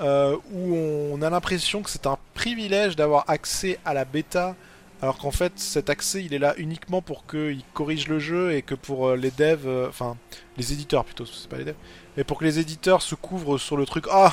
euh, 0.00 0.36
où 0.52 0.74
on 0.74 1.22
a 1.22 1.30
l'impression 1.30 1.82
que 1.82 1.90
c'est 1.90 2.06
un 2.06 2.18
privilège 2.34 2.96
d'avoir 2.96 3.24
accès 3.28 3.78
à 3.84 3.94
la 3.94 4.04
bêta, 4.04 4.56
alors 5.02 5.18
qu'en 5.18 5.30
fait 5.30 5.52
cet 5.56 5.90
accès 5.90 6.24
il 6.24 6.34
est 6.34 6.38
là 6.38 6.54
uniquement 6.56 7.02
pour 7.02 7.26
qu'il 7.26 7.62
corrige 7.74 8.08
le 8.08 8.18
jeu 8.18 8.54
et 8.54 8.62
que 8.62 8.74
pour 8.74 9.08
euh, 9.08 9.16
les 9.16 9.30
devs, 9.30 9.66
euh, 9.66 9.88
enfin 9.88 10.16
les 10.56 10.72
éditeurs 10.72 11.04
plutôt, 11.04 11.26
c'est 11.26 11.48
pas 11.48 11.58
les 11.58 11.64
devs, 11.64 11.76
mais 12.16 12.24
pour 12.24 12.38
que 12.38 12.44
les 12.44 12.58
éditeurs 12.58 13.02
se 13.02 13.14
couvrent 13.14 13.58
sur 13.58 13.76
le 13.76 13.86
truc, 13.86 14.06
ah, 14.10 14.32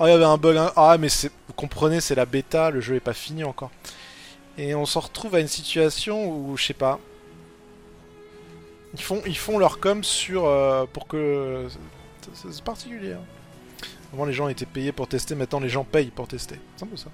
ah 0.00 0.06
il 0.06 0.10
y 0.10 0.12
avait 0.12 0.24
un 0.24 0.38
bug, 0.38 0.56
hein. 0.56 0.72
ah 0.76 0.96
mais 0.98 1.08
vous 1.08 1.54
comprenez 1.54 2.00
c'est 2.00 2.14
la 2.14 2.26
bêta, 2.26 2.70
le 2.70 2.80
jeu 2.80 2.96
est 2.96 3.00
pas 3.00 3.14
fini 3.14 3.44
encore. 3.44 3.70
Et 4.58 4.74
on 4.74 4.84
s'en 4.84 5.00
retrouve 5.00 5.34
à 5.36 5.40
une 5.40 5.48
situation 5.48 6.28
où, 6.28 6.56
je 6.56 6.64
sais 6.66 6.74
pas, 6.74 6.98
ils 8.94 9.02
font, 9.02 9.22
ils 9.26 9.36
font 9.36 9.58
leur 9.58 9.78
com 9.80 10.02
sur, 10.04 10.44
euh, 10.46 10.84
pour 10.92 11.06
que, 11.06 11.68
c'est 12.34 12.62
particulier. 12.62 13.12
hein. 13.12 13.24
Avant 14.12 14.24
les 14.24 14.32
gens 14.32 14.48
étaient 14.48 14.66
payés 14.66 14.92
pour 14.92 15.06
tester, 15.06 15.34
maintenant 15.34 15.60
les 15.60 15.68
gens 15.68 15.84
payent 15.84 16.10
pour 16.10 16.26
tester. 16.26 16.58
C'est 16.76 16.84
un 16.84 16.88
peu 16.88 16.96
ça. 16.96 17.10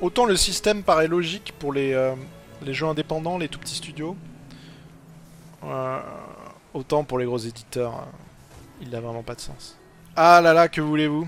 Autant 0.00 0.26
le 0.26 0.36
système 0.36 0.82
paraît 0.82 1.08
logique 1.08 1.52
pour 1.58 1.72
les, 1.72 1.92
euh, 1.92 2.14
les 2.62 2.72
jeux 2.74 2.86
indépendants, 2.86 3.38
les 3.38 3.48
tout 3.48 3.58
petits 3.58 3.74
studios, 3.74 4.16
euh, 5.64 6.00
autant 6.74 7.02
pour 7.02 7.18
les 7.18 7.24
gros 7.24 7.38
éditeurs, 7.38 7.94
euh, 7.94 8.04
il 8.80 8.90
n'a 8.90 9.00
vraiment 9.00 9.22
pas 9.22 9.34
de 9.34 9.40
sens. 9.40 9.76
Ah 10.14 10.40
là 10.40 10.52
là, 10.52 10.68
que 10.68 10.80
voulez-vous? 10.80 11.26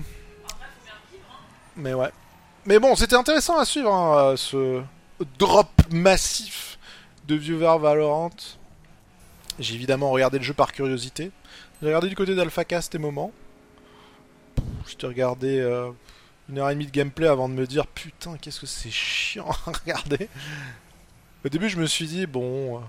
Mais 1.75 1.93
ouais. 1.93 2.11
Mais 2.65 2.79
bon, 2.79 2.95
c'était 2.95 3.15
intéressant 3.15 3.57
à 3.57 3.65
suivre, 3.65 3.91
hein, 3.93 4.35
ce 4.37 4.81
drop 5.37 5.69
massif 5.91 6.77
de 7.27 7.35
viewers 7.35 7.79
Valorant. 7.79 8.29
J'ai 9.59 9.75
évidemment 9.75 10.09
regardé 10.11 10.37
le 10.37 10.43
jeu 10.43 10.53
par 10.53 10.71
curiosité. 10.71 11.31
J'ai 11.81 11.87
regardé 11.87 12.07
du 12.07 12.15
côté 12.15 12.33
d'AlphaCast 12.33 12.95
et 12.95 12.97
moments. 12.97 13.31
J'étais 14.87 15.07
regardé 15.07 15.59
euh, 15.59 15.91
une 16.49 16.59
heure 16.59 16.69
et 16.69 16.73
demie 16.73 16.85
de 16.85 16.91
gameplay 16.91 17.27
avant 17.27 17.49
de 17.49 17.53
me 17.53 17.67
dire 17.67 17.85
putain 17.87 18.37
qu'est-ce 18.37 18.59
que 18.61 18.65
c'est 18.65 18.89
chiant 18.89 19.49
à 19.67 19.71
regarder. 19.71 20.29
Au 21.45 21.49
début 21.49 21.69
je 21.69 21.77
me 21.77 21.85
suis 21.85 22.07
dit 22.07 22.25
bon... 22.25 22.77
euh, 22.77 22.81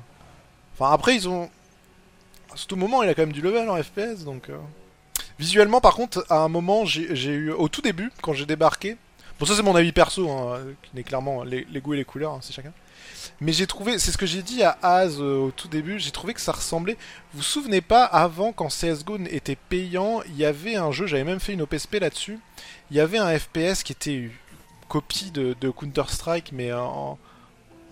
Enfin 0.74 0.92
après 0.92 1.14
ils 1.14 1.28
ont... 1.28 1.50
À 2.52 2.56
tout 2.66 2.76
moment 2.76 3.02
il 3.02 3.08
a 3.08 3.14
quand 3.14 3.22
même 3.22 3.32
du 3.32 3.42
level 3.42 3.68
en 3.68 3.80
FPS 3.82 4.24
donc... 4.24 4.48
euh, 4.48 4.58
Visuellement 5.38 5.80
par 5.80 5.94
contre 5.94 6.24
à 6.30 6.38
un 6.38 6.48
moment 6.48 6.84
j'ai 6.84 7.32
eu... 7.32 7.50
Au 7.52 7.68
tout 7.68 7.82
début 7.82 8.10
quand 8.22 8.32
j'ai 8.32 8.46
débarqué... 8.46 8.96
Bon 9.38 9.46
ça 9.46 9.54
c'est 9.54 9.62
mon 9.62 9.74
avis 9.74 9.92
perso, 9.92 10.30
hein, 10.30 10.60
qui 10.82 10.90
n'est 10.94 11.02
clairement 11.02 11.44
les, 11.44 11.66
les 11.70 11.80
goûts 11.80 11.94
et 11.94 11.96
les 11.96 12.04
couleurs, 12.04 12.32
hein, 12.32 12.40
c'est 12.42 12.52
chacun. 12.52 12.72
Mais 13.40 13.52
j'ai 13.52 13.66
trouvé, 13.66 13.98
c'est 13.98 14.10
ce 14.10 14.18
que 14.18 14.26
j'ai 14.26 14.42
dit 14.42 14.62
à 14.62 14.78
Az 14.82 15.20
euh, 15.20 15.38
au 15.38 15.50
tout 15.50 15.68
début, 15.68 15.98
j'ai 15.98 16.10
trouvé 16.10 16.34
que 16.34 16.40
ça 16.40 16.52
ressemblait. 16.52 16.96
Vous 17.32 17.38
vous 17.38 17.42
souvenez 17.42 17.80
pas, 17.80 18.04
avant 18.04 18.52
quand 18.52 18.68
CSGO 18.68 19.18
était 19.30 19.56
payant, 19.56 20.22
il 20.26 20.36
y 20.36 20.44
avait 20.44 20.76
un 20.76 20.90
jeu, 20.92 21.06
j'avais 21.06 21.24
même 21.24 21.40
fait 21.40 21.52
une 21.52 21.62
OPSP 21.62 22.00
là-dessus, 22.00 22.38
il 22.90 22.96
y 22.96 23.00
avait 23.00 23.18
un 23.18 23.38
FPS 23.38 23.82
qui 23.82 23.92
était 23.92 24.30
copie 24.88 25.30
de, 25.30 25.54
Counter-Strike, 25.70 26.52
mais 26.52 26.72
en, 26.72 27.18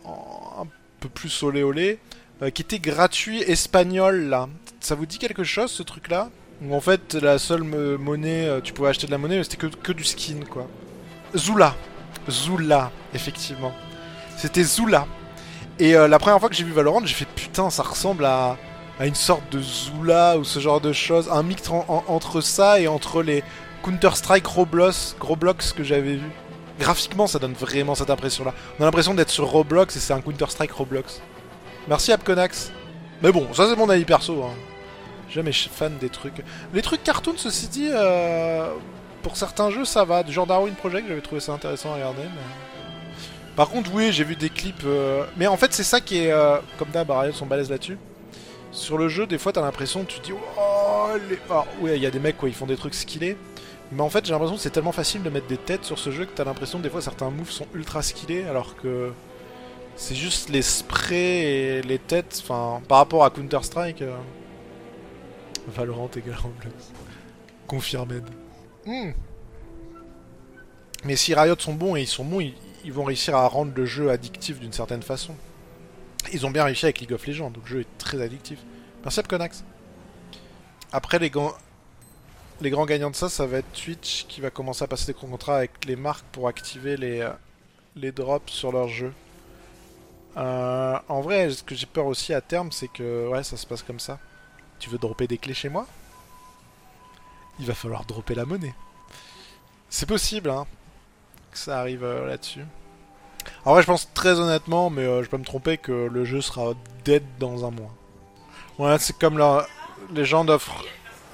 un 0.04 0.66
peu 1.00 1.08
plus 1.08 1.42
olé 1.42 1.62
olé, 1.62 1.98
euh, 2.42 2.50
qui 2.50 2.62
était 2.62 2.80
gratuit 2.80 3.40
espagnol 3.42 4.28
là. 4.28 4.48
Ça 4.80 4.94
vous 4.94 5.06
dit 5.06 5.18
quelque 5.18 5.44
chose 5.44 5.70
ce 5.70 5.82
truc 5.82 6.08
là 6.08 6.30
en 6.70 6.80
fait 6.80 7.14
la 7.14 7.38
seule 7.38 7.62
monnaie, 7.62 8.46
euh, 8.46 8.60
tu 8.60 8.72
pouvais 8.72 8.88
acheter 8.88 9.06
de 9.06 9.12
la 9.12 9.18
monnaie, 9.18 9.36
mais 9.36 9.44
c'était 9.44 9.56
que, 9.56 9.66
que 9.66 9.92
du 9.92 10.04
skin 10.04 10.40
quoi. 10.48 10.66
Zula. 11.36 11.74
Zula, 12.28 12.90
effectivement. 13.14 13.72
C'était 14.38 14.62
Zula. 14.62 15.06
Et 15.80 15.94
euh, 15.96 16.08
la 16.08 16.18
première 16.18 16.38
fois 16.40 16.48
que 16.48 16.54
j'ai 16.54 16.64
vu 16.64 16.72
Valorant, 16.72 17.00
j'ai 17.04 17.14
fait 17.14 17.24
putain, 17.26 17.70
ça 17.70 17.82
ressemble 17.82 18.24
à, 18.24 18.56
une 19.00 19.14
sorte 19.14 19.42
de 19.52 19.60
Zula 19.60 20.38
ou 20.38 20.44
ce 20.44 20.58
genre 20.60 20.80
de 20.80 20.92
choses. 20.92 21.28
Un 21.30 21.42
mix 21.42 21.68
en- 21.70 21.84
en- 21.88 22.04
entre 22.08 22.40
ça 22.40 22.80
et 22.80 22.88
entre 22.88 23.22
les 23.22 23.42
Counter-Strike 23.84 24.46
Roblox, 24.46 25.16
Roblox 25.20 25.72
que 25.72 25.84
j'avais 25.84 26.14
vu. 26.16 26.30
Graphiquement, 26.80 27.26
ça 27.26 27.38
donne 27.38 27.52
vraiment 27.54 27.94
cette 27.96 28.10
impression-là. 28.10 28.54
On 28.78 28.82
a 28.82 28.86
l'impression 28.86 29.14
d'être 29.14 29.30
sur 29.30 29.46
Roblox 29.46 29.94
et 29.96 30.00
c'est 30.00 30.12
un 30.12 30.20
Counter-Strike 30.20 30.72
Roblox. 30.72 31.20
Merci 31.88 32.12
Apconax. 32.12 32.70
Mais 33.22 33.32
bon, 33.32 33.46
ça 33.52 33.66
c'est 33.68 33.76
mon 33.76 33.88
avis 33.88 34.04
perso. 34.04 34.44
Hein. 34.44 34.54
Jamais 35.30 35.52
fan 35.52 35.96
des 35.98 36.08
trucs. 36.08 36.42
Les 36.72 36.82
trucs 36.82 37.02
cartoon, 37.02 37.34
ceci 37.36 37.66
dit, 37.68 37.88
euh, 37.92 38.70
pour 39.22 39.36
certains 39.36 39.70
jeux, 39.70 39.84
ça 39.84 40.04
va. 40.04 40.22
Du 40.22 40.32
genre 40.32 40.46
Darwin 40.46 40.74
Project, 40.74 41.06
j'avais 41.08 41.20
trouvé 41.20 41.40
ça 41.40 41.52
intéressant 41.52 41.90
à 41.92 41.94
regarder. 41.96 42.22
Par 43.58 43.68
contre, 43.70 43.90
oui, 43.92 44.12
j'ai 44.12 44.22
vu 44.22 44.36
des 44.36 44.50
clips. 44.50 44.84
euh, 44.84 45.24
Mais 45.36 45.48
en 45.48 45.56
fait, 45.56 45.72
c'est 45.74 45.82
ça 45.82 46.00
qui 46.00 46.18
est. 46.18 46.30
euh, 46.30 46.58
Comme 46.78 46.90
d'hab, 46.90 47.10
Riot 47.10 47.32
sont 47.32 47.44
balèzes 47.44 47.70
là-dessus. 47.70 47.98
Sur 48.70 48.96
le 48.98 49.08
jeu, 49.08 49.26
des 49.26 49.36
fois, 49.36 49.52
t'as 49.52 49.62
l'impression, 49.62 50.04
tu 50.04 50.20
dis, 50.20 50.30
oh, 50.32 51.08
les... 51.28 51.38
Alors, 51.50 51.66
ouais, 51.80 51.96
il 51.96 52.02
y 52.02 52.06
a 52.06 52.10
des 52.12 52.20
mecs, 52.20 52.36
quoi, 52.36 52.48
ils 52.48 52.54
font 52.54 52.66
des 52.66 52.76
trucs 52.76 52.94
skillés. 52.94 53.36
Mais 53.90 54.00
en 54.02 54.10
fait, 54.10 54.24
j'ai 54.24 54.30
l'impression 54.30 54.54
que 54.54 54.62
c'est 54.62 54.70
tellement 54.70 54.92
facile 54.92 55.24
de 55.24 55.30
mettre 55.30 55.48
des 55.48 55.56
têtes 55.56 55.84
sur 55.84 55.98
ce 55.98 56.10
jeu 56.12 56.24
que 56.26 56.30
t'as 56.36 56.44
l'impression, 56.44 56.78
des 56.78 56.88
fois, 56.88 57.02
certains 57.02 57.30
moves 57.30 57.50
sont 57.50 57.66
ultra 57.74 58.00
skillés, 58.02 58.44
alors 58.44 58.76
que 58.76 59.10
c'est 59.96 60.14
juste 60.14 60.50
les 60.50 60.62
sprays 60.62 61.40
et 61.78 61.82
les 61.82 61.98
têtes, 61.98 62.40
enfin, 62.44 62.80
par 62.86 62.98
rapport 62.98 63.24
à 63.24 63.30
Counter-Strike. 63.30 64.02
euh, 64.02 64.14
Valorant 65.74 66.10
égale 66.16 66.36
Roblox. 66.36 66.92
Confirmed. 67.66 68.24
Hmm. 68.86 69.10
Mais 71.04 71.16
si 71.16 71.34
Riot 71.34 71.56
sont 71.58 71.74
bons 71.74 71.96
et 71.96 72.02
ils 72.02 72.06
sont 72.06 72.24
bons, 72.24 72.40
ils, 72.40 72.54
ils 72.84 72.92
vont 72.92 73.04
réussir 73.04 73.36
à 73.36 73.46
rendre 73.48 73.72
le 73.74 73.86
jeu 73.86 74.10
addictif 74.10 74.58
d'une 74.60 74.72
certaine 74.72 75.02
façon. 75.02 75.34
Ils 76.32 76.46
ont 76.46 76.50
bien 76.50 76.64
réussi 76.64 76.84
avec 76.84 77.00
League 77.00 77.12
of 77.12 77.26
Legends, 77.26 77.50
donc 77.50 77.64
le 77.64 77.76
jeu 77.76 77.80
est 77.80 77.98
très 77.98 78.20
addictif. 78.20 78.58
Merci 79.02 79.20
Apconax. 79.20 79.64
Après, 80.92 81.18
les, 81.18 81.30
grands- 81.30 81.54
les 82.60 82.70
grands 82.70 82.86
gagnants 82.86 83.10
de 83.10 83.16
ça, 83.16 83.28
ça 83.28 83.46
va 83.46 83.58
être 83.58 83.72
Twitch 83.72 84.26
qui 84.26 84.40
va 84.40 84.50
commencer 84.50 84.84
à 84.84 84.86
passer 84.86 85.06
des 85.06 85.14
contrats 85.18 85.56
avec 85.58 85.84
les 85.86 85.96
marques 85.96 86.24
pour 86.32 86.48
activer 86.48 86.96
les, 86.96 87.20
euh, 87.20 87.30
les 87.96 88.12
drops 88.12 88.52
sur 88.52 88.72
leur 88.72 88.88
jeu. 88.88 89.12
Euh, 90.36 90.98
en 91.08 91.20
vrai, 91.20 91.50
ce 91.50 91.62
que 91.62 91.74
j'ai 91.74 91.86
peur 91.86 92.06
aussi 92.06 92.32
à 92.32 92.40
terme, 92.40 92.70
c'est 92.72 92.88
que 92.88 93.28
ouais, 93.28 93.42
ça 93.42 93.56
se 93.56 93.66
passe 93.66 93.82
comme 93.82 94.00
ça. 94.00 94.18
Tu 94.78 94.88
veux 94.90 94.98
dropper 94.98 95.26
des 95.26 95.38
clés 95.38 95.54
chez 95.54 95.68
moi? 95.68 95.86
Il 97.58 97.66
va 97.66 97.74
falloir 97.74 98.04
dropper 98.04 98.34
la 98.34 98.44
monnaie. 98.44 98.74
C'est 99.90 100.06
possible, 100.06 100.50
hein, 100.50 100.66
que 101.50 101.58
ça 101.58 101.80
arrive 101.80 102.04
euh, 102.04 102.26
là-dessus. 102.26 102.64
En 103.64 103.72
vrai, 103.72 103.82
je 103.82 103.86
pense 103.86 104.12
très 104.14 104.38
honnêtement, 104.40 104.90
mais 104.90 105.02
euh, 105.02 105.22
je 105.22 105.28
peux 105.28 105.38
me 105.38 105.44
tromper, 105.44 105.78
que 105.78 106.08
le 106.10 106.24
jeu 106.24 106.40
sera 106.40 106.74
dead 107.04 107.22
dans 107.38 107.64
un 107.66 107.70
mois. 107.70 107.94
Ouais, 108.78 108.98
c'est 108.98 109.16
comme 109.18 109.38
la... 109.38 109.66
les 110.12 110.24
gens 110.24 110.44
d'offre, 110.44 110.84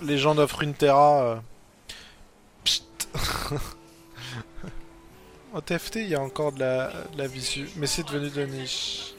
les 0.03 0.19
gens 0.19 0.35
une 0.63 0.75
Terra. 0.75 1.23
euh. 1.23 1.37
Au 5.55 5.61
TFT, 5.61 5.97
il 5.97 6.09
y 6.09 6.15
a 6.17 6.21
encore 6.21 6.53
de 6.53 6.61
la, 6.61 6.89
de 7.13 7.19
la 7.19 7.29
visu, 7.29 7.69
mais 7.77 7.87
c'est 7.87 8.03
devenu 8.03 8.31
de 8.31 8.45
niche. 8.45 9.15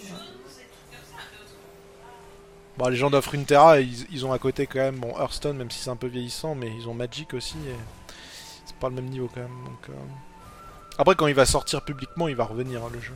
Bon, 2.77 2.89
les 2.89 2.97
gens 2.97 3.09
d'offre 3.09 3.33
une 3.35 3.45
Terra, 3.45 3.79
ils, 3.79 4.05
ils 4.11 4.25
ont 4.25 4.33
à 4.33 4.39
côté 4.39 4.67
quand 4.67 4.79
même, 4.79 4.97
bon, 4.97 5.17
Hearthstone, 5.17 5.55
même 5.55 5.71
si 5.71 5.79
c'est 5.79 5.89
un 5.89 5.95
peu 5.95 6.07
vieillissant, 6.07 6.55
mais 6.55 6.69
ils 6.75 6.89
ont 6.89 6.93
Magic 6.93 7.33
aussi, 7.33 7.55
et 7.69 7.75
c'est 8.65 8.75
pas 8.75 8.89
le 8.89 8.95
même 8.95 9.05
niveau 9.05 9.29
quand 9.33 9.39
même. 9.41 9.63
Donc. 9.65 9.95
Après, 10.97 11.15
quand 11.15 11.27
il 11.27 11.35
va 11.35 11.45
sortir 11.45 11.81
publiquement, 11.81 12.27
il 12.27 12.35
va 12.35 12.45
revenir 12.45 12.83
hein, 12.83 12.89
le 12.93 13.01
jeu. 13.01 13.13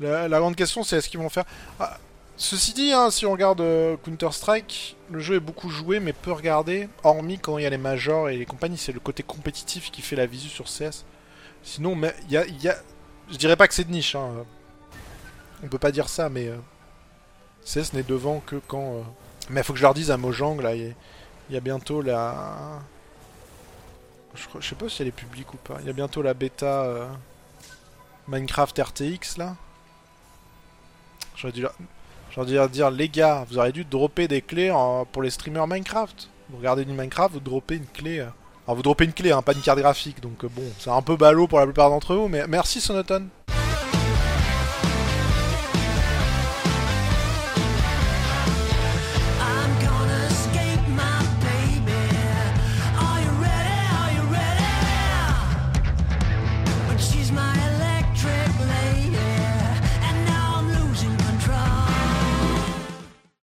La, 0.00 0.28
grande 0.38 0.56
question, 0.56 0.82
c'est 0.82 0.96
est-ce 0.96 1.08
qu'ils 1.08 1.20
vont 1.20 1.28
faire. 1.28 1.44
Ah, 1.78 1.98
ceci 2.36 2.72
dit, 2.72 2.92
hein, 2.92 3.10
si 3.10 3.26
on 3.26 3.32
regarde 3.32 3.60
euh, 3.60 3.96
Counter-Strike, 4.04 4.96
le 5.10 5.20
jeu 5.20 5.36
est 5.36 5.40
beaucoup 5.40 5.70
joué, 5.70 6.00
mais 6.00 6.12
peu 6.12 6.32
regardé, 6.32 6.88
hormis 7.04 7.38
quand 7.38 7.58
il 7.58 7.62
y 7.64 7.66
a 7.66 7.70
les 7.70 7.78
majors 7.78 8.28
et 8.28 8.36
les 8.36 8.46
compagnies. 8.46 8.78
C'est 8.78 8.92
le 8.92 9.00
côté 9.00 9.22
compétitif 9.22 9.90
qui 9.90 10.02
fait 10.02 10.16
la 10.16 10.26
visu 10.26 10.48
sur 10.48 10.64
CS. 10.66 11.04
Sinon, 11.62 11.94
mais 11.94 12.14
il 12.28 12.32
y 12.32 12.36
a, 12.68 12.76
Je 13.30 13.36
dirais 13.36 13.56
pas 13.56 13.68
que 13.68 13.74
c'est 13.74 13.84
de 13.84 13.92
niche, 13.92 14.14
hein. 14.16 14.44
On 15.64 15.68
peut 15.68 15.78
pas 15.78 15.92
dire 15.92 16.08
ça, 16.08 16.28
mais. 16.28 16.48
euh, 16.48 16.56
CS 17.64 17.92
n'est 17.92 18.02
devant 18.02 18.40
que 18.40 18.56
quand. 18.66 18.96
euh, 18.96 19.02
Mais 19.50 19.60
il 19.60 19.64
faut 19.64 19.72
que 19.72 19.78
je 19.78 19.84
leur 19.84 19.94
dise 19.94 20.10
à 20.10 20.16
Mojang, 20.16 20.60
là, 20.60 20.74
il 20.74 20.94
y 21.50 21.56
a 21.56 21.60
bientôt 21.60 22.02
la. 22.02 22.80
Je, 24.34 24.66
sais 24.66 24.74
pas 24.74 24.88
si 24.88 25.02
elle 25.02 25.08
est 25.08 25.12
publique 25.12 25.52
ou 25.54 25.56
pas. 25.58 25.76
Il 25.80 25.86
y 25.86 25.90
a 25.90 25.92
bientôt 25.92 26.22
la 26.22 26.34
bêta 26.34 26.84
euh, 26.84 27.06
Minecraft 28.28 28.78
RTX 28.78 29.36
là. 29.38 29.56
J'aurais 31.36 31.52
dû, 32.46 32.68
dire 32.70 32.90
les 32.90 33.08
gars, 33.08 33.44
vous 33.48 33.58
auriez 33.58 33.72
dû 33.72 33.84
dropper 33.84 34.28
des 34.28 34.42
clés 34.42 34.72
pour 35.12 35.22
les 35.22 35.30
streamers 35.30 35.66
Minecraft. 35.66 36.28
Vous 36.50 36.58
regardez 36.58 36.84
du 36.84 36.92
Minecraft, 36.92 37.34
vous 37.34 37.40
droppez 37.40 37.76
une 37.76 37.86
clé. 37.86 38.20
euh. 38.20 38.26
Alors 38.66 38.76
vous 38.76 38.82
droppez 38.82 39.04
une 39.04 39.12
clé, 39.12 39.32
hein, 39.32 39.42
pas 39.42 39.54
une 39.54 39.60
carte 39.60 39.80
graphique, 39.80 40.20
donc 40.20 40.44
euh, 40.44 40.48
bon, 40.48 40.62
c'est 40.78 40.90
un 40.90 41.02
peu 41.02 41.16
ballot 41.16 41.48
pour 41.48 41.58
la 41.58 41.64
plupart 41.64 41.90
d'entre 41.90 42.14
vous, 42.14 42.28
mais 42.28 42.46
merci 42.46 42.80
Sonoton. 42.80 43.26